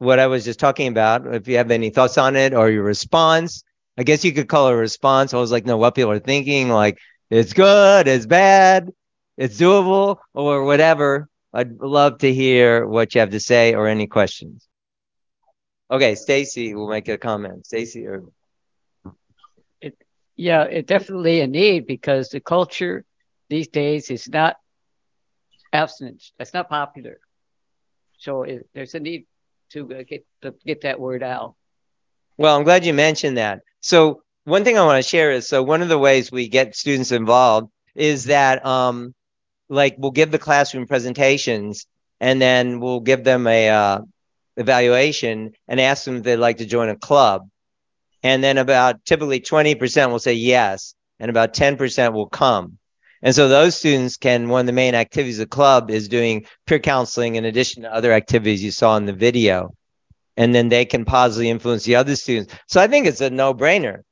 what 0.00 0.18
I 0.18 0.26
was 0.26 0.44
just 0.44 0.58
talking 0.58 0.88
about. 0.88 1.26
If 1.32 1.46
you 1.46 1.58
have 1.58 1.70
any 1.70 1.90
thoughts 1.90 2.16
on 2.18 2.34
it 2.34 2.54
or 2.54 2.70
your 2.70 2.82
response, 2.82 3.62
I 3.98 4.02
guess 4.02 4.24
you 4.24 4.32
could 4.32 4.48
call 4.48 4.68
it 4.68 4.72
a 4.72 4.76
response. 4.76 5.34
I 5.34 5.36
was 5.36 5.52
like, 5.52 5.66
no, 5.66 5.76
what 5.76 5.94
people 5.94 6.10
are 6.10 6.18
thinking, 6.18 6.70
like 6.70 6.98
it's 7.30 7.52
good, 7.52 8.08
it's 8.08 8.26
bad, 8.26 8.90
it's 9.36 9.60
doable, 9.60 10.16
or 10.34 10.64
whatever. 10.64 11.28
I'd 11.52 11.80
love 11.80 12.18
to 12.18 12.32
hear 12.32 12.86
what 12.86 13.14
you 13.14 13.20
have 13.20 13.30
to 13.30 13.40
say 13.40 13.74
or 13.74 13.88
any 13.88 14.06
questions. 14.06 14.66
Okay, 15.90 16.14
Stacy 16.14 16.74
will 16.74 16.88
make 16.88 17.08
a 17.08 17.18
comment. 17.18 17.66
Stacy 17.66 18.06
or 18.06 18.24
It, 19.82 19.98
yeah, 20.36 20.62
it 20.62 20.86
definitely 20.86 21.40
a 21.40 21.46
need 21.46 21.86
because 21.86 22.30
the 22.30 22.40
culture 22.40 23.04
these 23.50 23.68
days 23.68 24.10
is 24.10 24.28
not 24.28 24.56
abstinence. 25.72 26.32
That's 26.38 26.54
not 26.54 26.70
popular. 26.70 27.18
So 28.18 28.44
it, 28.44 28.68
there's 28.72 28.94
a 28.94 29.00
need 29.00 29.26
to 29.70 30.04
get 30.04 30.24
to 30.42 30.54
get 30.64 30.82
that 30.82 31.00
word 31.00 31.22
out. 31.22 31.54
Well, 32.36 32.56
I'm 32.56 32.64
glad 32.64 32.84
you 32.84 32.94
mentioned 32.94 33.36
that. 33.36 33.60
So 33.80 34.22
one 34.44 34.64
thing 34.64 34.78
I 34.78 34.84
want 34.84 35.02
to 35.02 35.08
share 35.08 35.30
is 35.30 35.48
so 35.48 35.62
one 35.62 35.82
of 35.82 35.88
the 35.88 35.98
ways 35.98 36.32
we 36.32 36.48
get 36.48 36.76
students 36.76 37.12
involved 37.12 37.70
is 37.94 38.24
that 38.24 38.64
um 38.64 39.14
like 39.68 39.96
we'll 39.98 40.10
give 40.10 40.30
the 40.30 40.38
classroom 40.38 40.86
presentations 40.86 41.86
and 42.20 42.40
then 42.40 42.80
we'll 42.80 43.00
give 43.00 43.24
them 43.24 43.46
a 43.46 43.68
uh, 43.70 44.00
evaluation 44.56 45.52
and 45.66 45.80
ask 45.80 46.04
them 46.04 46.16
if 46.16 46.22
they'd 46.22 46.36
like 46.36 46.58
to 46.58 46.66
join 46.66 46.90
a 46.90 46.96
club. 46.96 47.48
And 48.22 48.44
then 48.44 48.58
about 48.58 49.04
typically 49.06 49.40
20% 49.40 50.10
will 50.10 50.18
say 50.18 50.34
yes, 50.34 50.94
and 51.18 51.30
about 51.30 51.54
10% 51.54 52.12
will 52.12 52.28
come. 52.28 52.78
And 53.22 53.34
so 53.34 53.48
those 53.48 53.76
students 53.76 54.16
can, 54.16 54.48
one 54.48 54.60
of 54.60 54.66
the 54.66 54.72
main 54.72 54.94
activities 54.94 55.38
of 55.38 55.48
the 55.50 55.54
club 55.54 55.90
is 55.90 56.08
doing 56.08 56.46
peer 56.66 56.78
counseling 56.78 57.34
in 57.34 57.44
addition 57.44 57.82
to 57.82 57.92
other 57.92 58.12
activities 58.12 58.62
you 58.62 58.70
saw 58.70 58.96
in 58.96 59.06
the 59.06 59.12
video. 59.12 59.74
and 60.36 60.54
then 60.54 60.68
they 60.70 60.84
can 60.86 61.04
positively 61.04 61.50
influence 61.50 61.84
the 61.84 61.96
other 61.96 62.16
students. 62.16 62.54
So 62.66 62.80
I 62.80 62.86
think 62.86 63.06
it's 63.06 63.20
a 63.20 63.28
no 63.30 63.52
brainer, 63.52 64.02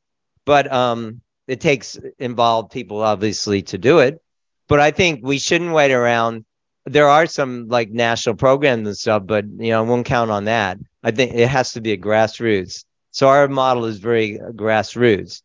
but 0.44 0.70
um, 0.70 1.22
it 1.46 1.60
takes 1.60 1.98
involved 2.18 2.70
people 2.70 3.00
obviously 3.02 3.62
to 3.62 3.78
do 3.78 4.00
it. 4.00 4.20
But 4.68 4.80
I 4.80 4.90
think 4.90 5.20
we 5.22 5.38
shouldn't 5.38 5.72
wait 5.72 5.92
around. 5.92 6.44
There 6.84 7.08
are 7.08 7.26
some 7.26 7.68
like 7.68 7.90
national 7.90 8.36
programs 8.36 8.86
and 8.86 8.96
stuff, 8.96 9.22
but 9.24 9.44
you 9.46 9.70
know, 9.70 9.78
I 9.78 9.88
won't 9.88 10.06
count 10.06 10.30
on 10.30 10.44
that. 10.44 10.78
I 11.02 11.10
think 11.12 11.32
it 11.34 11.48
has 11.48 11.72
to 11.72 11.80
be 11.80 11.92
a 11.92 11.98
grassroots. 11.98 12.84
So 13.10 13.28
our 13.28 13.48
model 13.48 13.86
is 13.86 13.98
very 13.98 14.38
grassroots, 14.38 15.40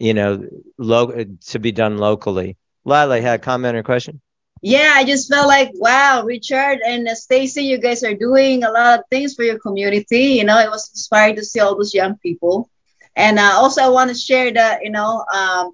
you 0.00 0.14
know, 0.14 0.44
lo- 0.78 1.26
to 1.46 1.58
be 1.60 1.70
done 1.70 1.98
locally. 1.98 2.56
Lila 2.84 3.20
had 3.20 3.40
a 3.40 3.42
comment 3.42 3.76
or 3.76 3.82
question? 3.82 4.20
Yeah, 4.62 4.92
I 4.94 5.04
just 5.04 5.28
felt 5.28 5.46
like, 5.46 5.72
wow, 5.74 6.22
Richard 6.24 6.78
and 6.86 7.06
Stacy, 7.10 7.64
you 7.64 7.78
guys 7.78 8.02
are 8.02 8.14
doing 8.14 8.64
a 8.64 8.70
lot 8.70 8.98
of 8.98 9.04
things 9.10 9.34
for 9.34 9.42
your 9.42 9.58
community. 9.58 10.38
You 10.38 10.44
know, 10.44 10.58
it 10.58 10.70
was 10.70 10.88
inspiring 10.90 11.36
to 11.36 11.44
see 11.44 11.60
all 11.60 11.76
those 11.76 11.92
young 11.92 12.16
people. 12.18 12.70
And 13.16 13.38
uh, 13.38 13.52
also, 13.56 13.82
I 13.82 13.88
want 13.88 14.10
to 14.10 14.16
share 14.16 14.52
that, 14.52 14.82
you 14.82 14.90
know, 14.90 15.24
um, 15.34 15.72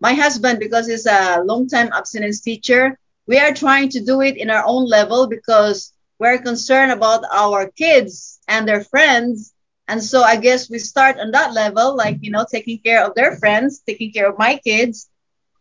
my 0.00 0.14
husband, 0.14 0.58
because 0.58 0.88
he's 0.88 1.06
a 1.06 1.42
long-time 1.44 1.90
abstinence 1.92 2.40
teacher, 2.40 2.98
we 3.28 3.38
are 3.38 3.54
trying 3.54 3.88
to 3.90 4.00
do 4.00 4.20
it 4.20 4.36
in 4.36 4.50
our 4.50 4.64
own 4.66 4.88
level 4.88 5.28
because 5.28 5.92
we're 6.18 6.38
concerned 6.38 6.90
about 6.90 7.22
our 7.32 7.70
kids 7.70 8.40
and 8.48 8.66
their 8.66 8.82
friends. 8.82 9.52
And 9.86 10.02
so 10.02 10.22
I 10.22 10.36
guess 10.36 10.68
we 10.68 10.78
start 10.80 11.18
on 11.18 11.30
that 11.30 11.52
level, 11.52 11.96
like, 11.96 12.18
you 12.22 12.30
know, 12.32 12.44
taking 12.50 12.78
care 12.78 13.06
of 13.06 13.14
their 13.14 13.36
friends, 13.36 13.82
taking 13.86 14.12
care 14.12 14.28
of 14.28 14.38
my 14.38 14.60
kids 14.64 15.08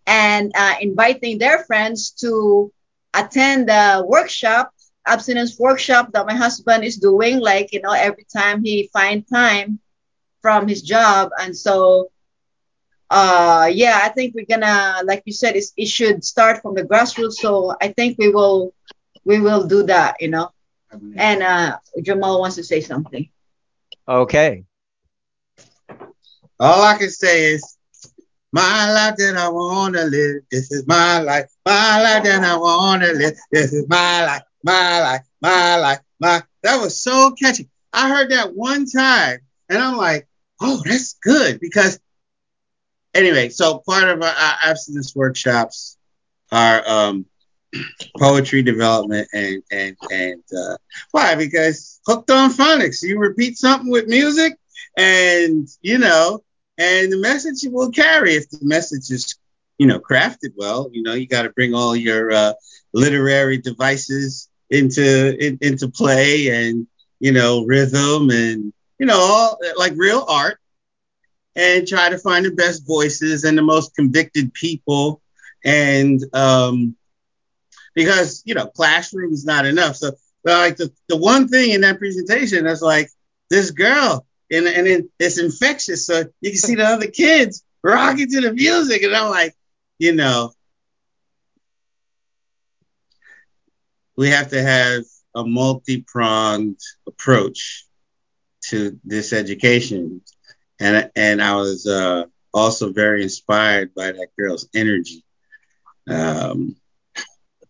and 0.05 0.51
uh, 0.55 0.75
inviting 0.81 1.37
their 1.37 1.63
friends 1.65 2.11
to 2.21 2.71
attend 3.13 3.69
the 3.69 4.03
workshop, 4.07 4.71
abstinence 5.05 5.57
workshop 5.59 6.11
that 6.13 6.25
my 6.25 6.35
husband 6.35 6.83
is 6.83 6.97
doing, 6.97 7.39
like, 7.39 7.71
you 7.73 7.81
know, 7.81 7.91
every 7.93 8.25
time 8.35 8.63
he 8.63 8.89
find 8.93 9.25
time 9.27 9.79
from 10.41 10.67
his 10.67 10.81
job. 10.81 11.29
And 11.39 11.55
so, 11.55 12.09
uh, 13.09 13.69
yeah, 13.71 13.99
I 14.03 14.09
think 14.09 14.33
we're 14.35 14.45
gonna, 14.49 15.01
like 15.05 15.23
you 15.25 15.33
said, 15.33 15.55
it 15.55 15.87
should 15.87 16.23
start 16.23 16.61
from 16.61 16.75
the 16.75 16.83
grassroots. 16.83 17.33
So 17.33 17.73
I 17.81 17.89
think 17.89 18.17
we 18.17 18.29
will, 18.29 18.73
we 19.25 19.39
will 19.39 19.67
do 19.67 19.83
that, 19.83 20.15
you 20.19 20.29
know. 20.29 20.49
And 21.15 21.41
uh, 21.43 21.77
Jamal 22.01 22.39
wants 22.39 22.55
to 22.57 22.63
say 22.63 22.81
something. 22.81 23.29
Okay. 24.07 24.65
All 26.59 26.81
I 26.81 26.97
can 26.97 27.09
say 27.09 27.53
is 27.53 27.77
my 28.51 28.91
life 28.91 29.15
that 29.17 29.35
I 29.37 29.49
wanna 29.49 30.03
live. 30.03 30.43
This 30.51 30.71
is 30.71 30.85
my 30.87 31.19
life. 31.21 31.49
My 31.65 32.01
life 32.01 32.23
that 32.23 32.43
I 32.43 32.57
wanna 32.57 33.07
live. 33.13 33.33
This 33.51 33.73
is 33.73 33.85
my 33.87 34.25
life. 34.25 34.43
My 34.63 35.01
life. 35.01 35.21
My 35.41 35.77
life. 35.77 35.99
My. 36.19 36.41
That 36.63 36.81
was 36.81 37.01
so 37.01 37.31
catchy. 37.31 37.69
I 37.93 38.09
heard 38.09 38.31
that 38.31 38.55
one 38.55 38.85
time, 38.85 39.39
and 39.69 39.79
I'm 39.81 39.97
like, 39.97 40.27
oh, 40.61 40.81
that's 40.85 41.13
good 41.23 41.59
because. 41.59 41.99
Anyway, 43.13 43.49
so 43.49 43.81
part 43.87 44.07
of 44.09 44.21
our, 44.21 44.29
our 44.29 44.55
abstinence 44.65 45.15
workshops 45.15 45.97
are 46.51 46.87
um, 46.87 47.25
poetry 48.19 48.61
development 48.63 49.27
and 49.33 49.63
and 49.71 49.97
and 50.11 50.43
uh, 50.57 50.77
why? 51.11 51.35
Because 51.35 51.99
hooked 52.05 52.29
on 52.31 52.51
phonics. 52.51 53.01
You 53.03 53.19
repeat 53.19 53.57
something 53.57 53.89
with 53.89 54.07
music, 54.07 54.53
and 54.97 55.67
you 55.81 55.97
know 55.97 56.43
and 56.77 57.11
the 57.11 57.17
message 57.17 57.59
will 57.71 57.91
carry. 57.91 58.35
If 58.35 58.49
the 58.49 58.59
message 58.61 59.11
is 59.11 59.35
you 59.77 59.87
know 59.87 59.99
crafted 59.99 60.53
well 60.55 60.89
you 60.91 61.01
know 61.01 61.13
you 61.13 61.27
got 61.27 61.43
to 61.43 61.49
bring 61.49 61.73
all 61.73 61.95
your 61.95 62.31
uh, 62.31 62.53
literary 62.93 63.57
devices 63.57 64.49
into 64.69 65.35
in, 65.39 65.57
into 65.61 65.89
play 65.89 66.49
and 66.49 66.87
you 67.19 67.31
know 67.31 67.65
rhythm 67.65 68.29
and 68.29 68.73
you 68.99 69.05
know 69.05 69.17
all 69.19 69.59
like 69.77 69.93
real 69.95 70.25
art 70.27 70.59
and 71.55 71.87
try 71.87 72.09
to 72.09 72.17
find 72.17 72.45
the 72.45 72.51
best 72.51 72.85
voices 72.85 73.43
and 73.43 73.57
the 73.57 73.61
most 73.61 73.95
convicted 73.95 74.53
people. 74.53 75.21
And 75.63 76.21
um 76.33 76.95
because 77.93 78.41
you 78.45 78.55
know 78.55 78.67
classroom 78.67 79.33
is 79.33 79.45
not 79.45 79.65
enough. 79.65 79.95
So 79.97 80.11
like 80.43 80.77
the, 80.77 80.91
the 81.07 81.17
one 81.17 81.47
thing 81.47 81.71
in 81.71 81.81
that 81.81 81.99
presentation 81.99 82.65
that's 82.65 82.81
like 82.81 83.09
this 83.49 83.71
girl 83.71 84.25
and 84.51 84.67
and 84.67 84.87
it, 84.87 85.05
it's 85.19 85.39
infectious. 85.39 86.05
So 86.05 86.25
you 86.41 86.51
can 86.51 86.59
see 86.59 86.75
the 86.75 86.85
other 86.85 87.07
kids 87.07 87.63
rocking 87.83 88.29
to 88.29 88.41
the 88.41 88.53
music, 88.53 89.03
and 89.03 89.15
I'm 89.15 89.29
like, 89.29 89.55
you 89.97 90.13
know, 90.13 90.51
we 94.15 94.29
have 94.29 94.49
to 94.49 94.61
have 94.61 95.03
a 95.33 95.45
multi-pronged 95.45 96.79
approach 97.07 97.85
to 98.65 98.99
this 99.03 99.33
education, 99.33 100.21
and 100.79 101.09
and 101.15 101.41
I 101.41 101.55
was 101.55 101.87
uh, 101.87 102.25
also 102.53 102.91
very 102.91 103.23
inspired 103.23 103.95
by 103.95 104.11
that 104.11 104.29
girl's 104.37 104.67
energy. 104.75 105.23
Um, 106.07 106.75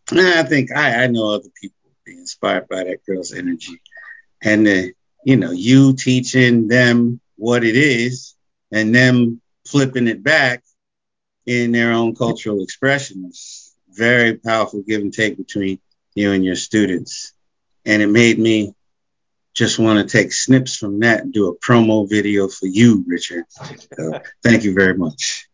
and 0.09 0.19
I 0.19 0.43
think 0.43 0.71
I, 0.71 1.03
I 1.03 1.07
know 1.07 1.35
other 1.35 1.49
people 1.61 1.77
be 2.05 2.13
inspired 2.13 2.67
by 2.67 2.83
that 2.83 3.05
girl's 3.05 3.33
energy, 3.33 3.81
and 4.41 4.65
the 4.65 4.93
you 5.23 5.37
know, 5.37 5.51
you 5.51 5.93
teaching 5.93 6.67
them 6.67 7.19
what 7.35 7.63
it 7.63 7.75
is 7.75 8.35
and 8.71 8.93
them 8.93 9.41
flipping 9.65 10.07
it 10.07 10.23
back 10.23 10.63
in 11.45 11.71
their 11.71 11.91
own 11.91 12.15
cultural 12.15 12.63
expressions. 12.63 13.73
Very 13.89 14.37
powerful 14.37 14.81
give 14.81 15.01
and 15.01 15.13
take 15.13 15.37
between 15.37 15.79
you 16.15 16.31
and 16.31 16.43
your 16.45 16.55
students. 16.55 17.33
And 17.85 18.01
it 18.01 18.07
made 18.07 18.39
me 18.39 18.73
just 19.53 19.79
want 19.79 20.07
to 20.07 20.17
take 20.17 20.31
snips 20.31 20.77
from 20.77 20.99
that 20.99 21.21
and 21.21 21.33
do 21.33 21.49
a 21.49 21.57
promo 21.57 22.09
video 22.09 22.47
for 22.47 22.67
you, 22.67 23.03
Richard. 23.07 23.45
So 23.97 24.19
thank 24.43 24.63
you 24.63 24.73
very 24.73 24.97
much. 24.97 25.47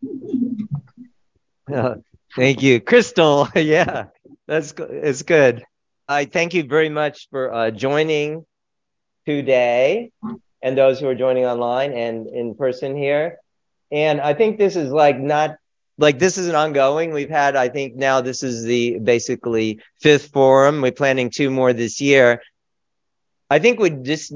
Uh, 1.71 1.95
thank 2.35 2.61
you, 2.61 2.79
Crystal. 2.79 3.47
yeah, 3.55 4.05
that's 4.47 4.73
it's 4.77 5.23
good. 5.23 5.63
I 6.07 6.25
thank 6.25 6.53
you 6.53 6.63
very 6.63 6.89
much 6.89 7.27
for 7.29 7.53
uh, 7.53 7.71
joining 7.71 8.45
today 9.27 10.11
and 10.61 10.77
those 10.77 10.99
who 10.99 11.07
are 11.07 11.15
joining 11.15 11.45
online 11.45 11.91
and 11.91 12.27
in 12.27 12.55
person 12.55 12.95
here. 12.95 13.37
And 13.91 14.21
I 14.21 14.33
think 14.33 14.57
this 14.57 14.75
is 14.77 14.89
like 14.89 15.19
not 15.19 15.57
like 15.97 16.17
this 16.17 16.37
is 16.37 16.47
an 16.47 16.55
ongoing. 16.55 17.11
We've 17.11 17.29
had, 17.29 17.55
I 17.55 17.69
think 17.69 17.95
now 17.95 18.21
this 18.21 18.41
is 18.43 18.63
the 18.63 18.99
basically 18.99 19.79
fifth 19.99 20.31
forum. 20.31 20.81
We're 20.81 20.91
planning 20.91 21.29
two 21.29 21.49
more 21.49 21.73
this 21.73 21.99
year. 21.99 22.41
I 23.49 23.59
think 23.59 23.79
we 23.79 23.89
just, 23.89 24.33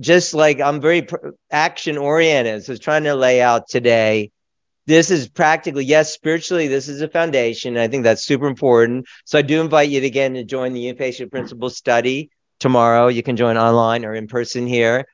just 0.00 0.34
like 0.34 0.60
I'm 0.60 0.80
very 0.80 1.06
action 1.50 1.96
oriented. 1.96 2.64
So 2.64 2.76
trying 2.76 3.04
to 3.04 3.14
lay 3.14 3.40
out 3.40 3.68
today. 3.68 4.30
This 4.86 5.10
is 5.10 5.28
practically, 5.28 5.84
yes, 5.84 6.14
spiritually, 6.14 6.66
this 6.66 6.88
is 6.88 7.02
a 7.02 7.08
foundation. 7.08 7.76
I 7.76 7.88
think 7.88 8.04
that's 8.04 8.24
super 8.24 8.46
important. 8.46 9.06
So 9.26 9.38
I 9.38 9.42
do 9.42 9.60
invite 9.60 9.90
you 9.90 10.02
again 10.02 10.34
to 10.34 10.44
join 10.44 10.72
the 10.72 10.92
inpatient 10.92 11.30
principle 11.30 11.70
study 11.70 12.30
tomorrow. 12.58 13.08
You 13.08 13.22
can 13.22 13.36
join 13.36 13.56
online 13.56 14.04
or 14.04 14.14
in 14.14 14.26
person 14.26 14.66
here. 14.66 15.06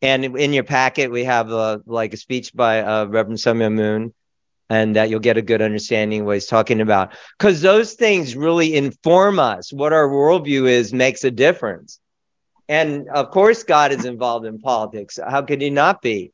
And 0.00 0.24
in 0.24 0.52
your 0.52 0.64
packet, 0.64 1.10
we 1.10 1.24
have 1.24 1.50
a, 1.50 1.80
like 1.86 2.14
a 2.14 2.16
speech 2.16 2.54
by 2.54 2.82
uh, 2.82 3.06
Reverend 3.06 3.40
Sun 3.40 3.58
Myung 3.58 3.74
Moon, 3.74 4.14
and 4.70 4.94
that 4.96 5.10
you'll 5.10 5.20
get 5.20 5.36
a 5.36 5.42
good 5.42 5.60
understanding 5.60 6.20
of 6.20 6.26
what 6.26 6.34
he's 6.34 6.46
talking 6.46 6.80
about. 6.80 7.14
Because 7.36 7.62
those 7.62 7.94
things 7.94 8.36
really 8.36 8.76
inform 8.76 9.38
us. 9.40 9.72
What 9.72 9.92
our 9.92 10.08
worldview 10.08 10.68
is 10.68 10.92
makes 10.92 11.24
a 11.24 11.30
difference. 11.30 11.98
And 12.68 13.08
of 13.08 13.30
course, 13.30 13.64
God 13.64 13.92
is 13.92 14.04
involved 14.04 14.46
in 14.46 14.58
politics. 14.58 15.18
How 15.26 15.42
could 15.42 15.62
he 15.62 15.70
not 15.70 16.02
be? 16.02 16.32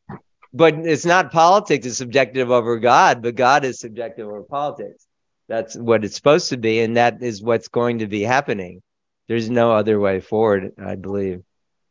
But 0.53 0.75
it's 0.75 1.05
not 1.05 1.33
politics 1.33 1.87
is 1.87 1.97
subjective 1.97 2.51
over 2.51 2.79
God, 2.79 3.23
but 3.23 3.35
God 3.35 3.65
is 3.65 3.81
subjective 3.81 4.27
over 4.27 4.43
politics. 4.43 5.07
That's 5.49 5.77
what 5.77 6.05
it's 6.05 6.17
supposed 6.17 6.49
to 6.51 6.57
be, 6.57 6.81
and 6.81 6.97
that 6.97 7.23
is 7.23 7.43
what's 7.43 7.69
going 7.69 8.01
to 8.01 8.07
be 8.07 8.23
happening. 8.23 8.83
There's 9.29 9.49
no 9.49 9.73
other 9.73 9.99
way 9.99 10.21
forward, 10.21 10.73
I 10.79 10.97
believe. 10.97 11.43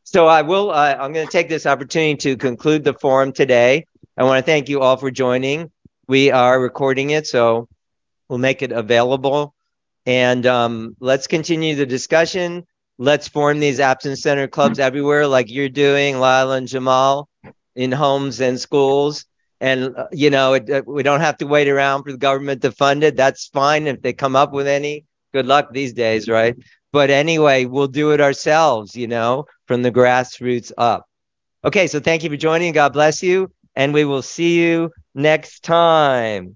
So 0.04 0.28
I 0.28 0.42
will. 0.42 0.70
Uh, 0.70 0.96
I'm 1.00 1.14
going 1.14 1.26
to 1.26 1.32
take 1.32 1.50
this 1.50 1.66
opportunity 1.66 2.16
to 2.16 2.38
conclude 2.38 2.84
the 2.84 2.94
forum 2.94 3.32
today. 3.32 3.86
I 4.18 4.24
want 4.24 4.46
to 4.46 4.52
thank 4.52 4.70
you 4.70 4.82
all 4.82 4.98
for 4.98 5.10
joining. 5.10 5.72
We 6.08 6.30
are 6.32 6.60
recording 6.60 7.12
it, 7.12 7.26
so 7.26 7.68
we'll 8.28 8.40
make 8.40 8.62
it 8.62 8.72
available. 8.72 9.56
And 10.06 10.46
um, 10.46 10.96
let's 11.00 11.28
continue 11.28 11.76
the 11.76 11.86
discussion. 11.86 12.66
Let's 13.00 13.28
form 13.28 13.60
these 13.60 13.80
absence 13.80 14.22
center 14.22 14.48
clubs 14.48 14.78
everywhere, 14.78 15.26
like 15.26 15.50
you're 15.50 15.70
doing, 15.70 16.16
Lila 16.16 16.58
and 16.58 16.68
Jamal, 16.68 17.28
in 17.76 17.92
homes 17.92 18.40
and 18.42 18.60
schools. 18.60 19.26
And 19.60 19.96
uh, 19.96 20.08
you 20.12 20.30
know, 20.30 20.54
it, 20.54 20.70
uh, 20.70 20.84
we 20.86 21.02
don't 21.02 21.22
have 21.22 21.38
to 21.38 21.48
wait 21.48 21.70
around 21.70 22.04
for 22.04 22.12
the 22.12 22.18
government 22.18 22.62
to 22.62 22.72
fund 22.72 23.04
it. 23.04 23.16
That's 23.16 23.48
fine 23.48 23.88
if 23.88 24.02
they 24.02 24.14
come 24.14 24.36
up 24.36 24.52
with 24.52 24.68
any. 24.68 25.06
Good 25.34 25.46
luck 25.48 25.74
these 25.74 25.94
days, 25.94 26.30
right? 26.30 26.56
But 26.92 27.10
anyway, 27.10 27.66
we'll 27.66 27.88
do 27.88 28.12
it 28.12 28.22
ourselves, 28.22 28.96
you 28.96 29.08
know, 29.08 29.46
from 29.68 29.82
the 29.82 29.92
grassroots 29.92 30.72
up. 30.78 31.08
Okay, 31.66 31.88
so 31.88 32.00
thank 32.00 32.24
you 32.24 32.30
for 32.30 32.38
joining. 32.38 32.74
God 32.74 32.94
bless 32.94 33.24
you. 33.24 33.52
And 33.76 33.94
we 33.94 34.06
will 34.06 34.22
see 34.22 34.62
you 34.62 34.92
next 35.16 35.64
time. 35.64 36.56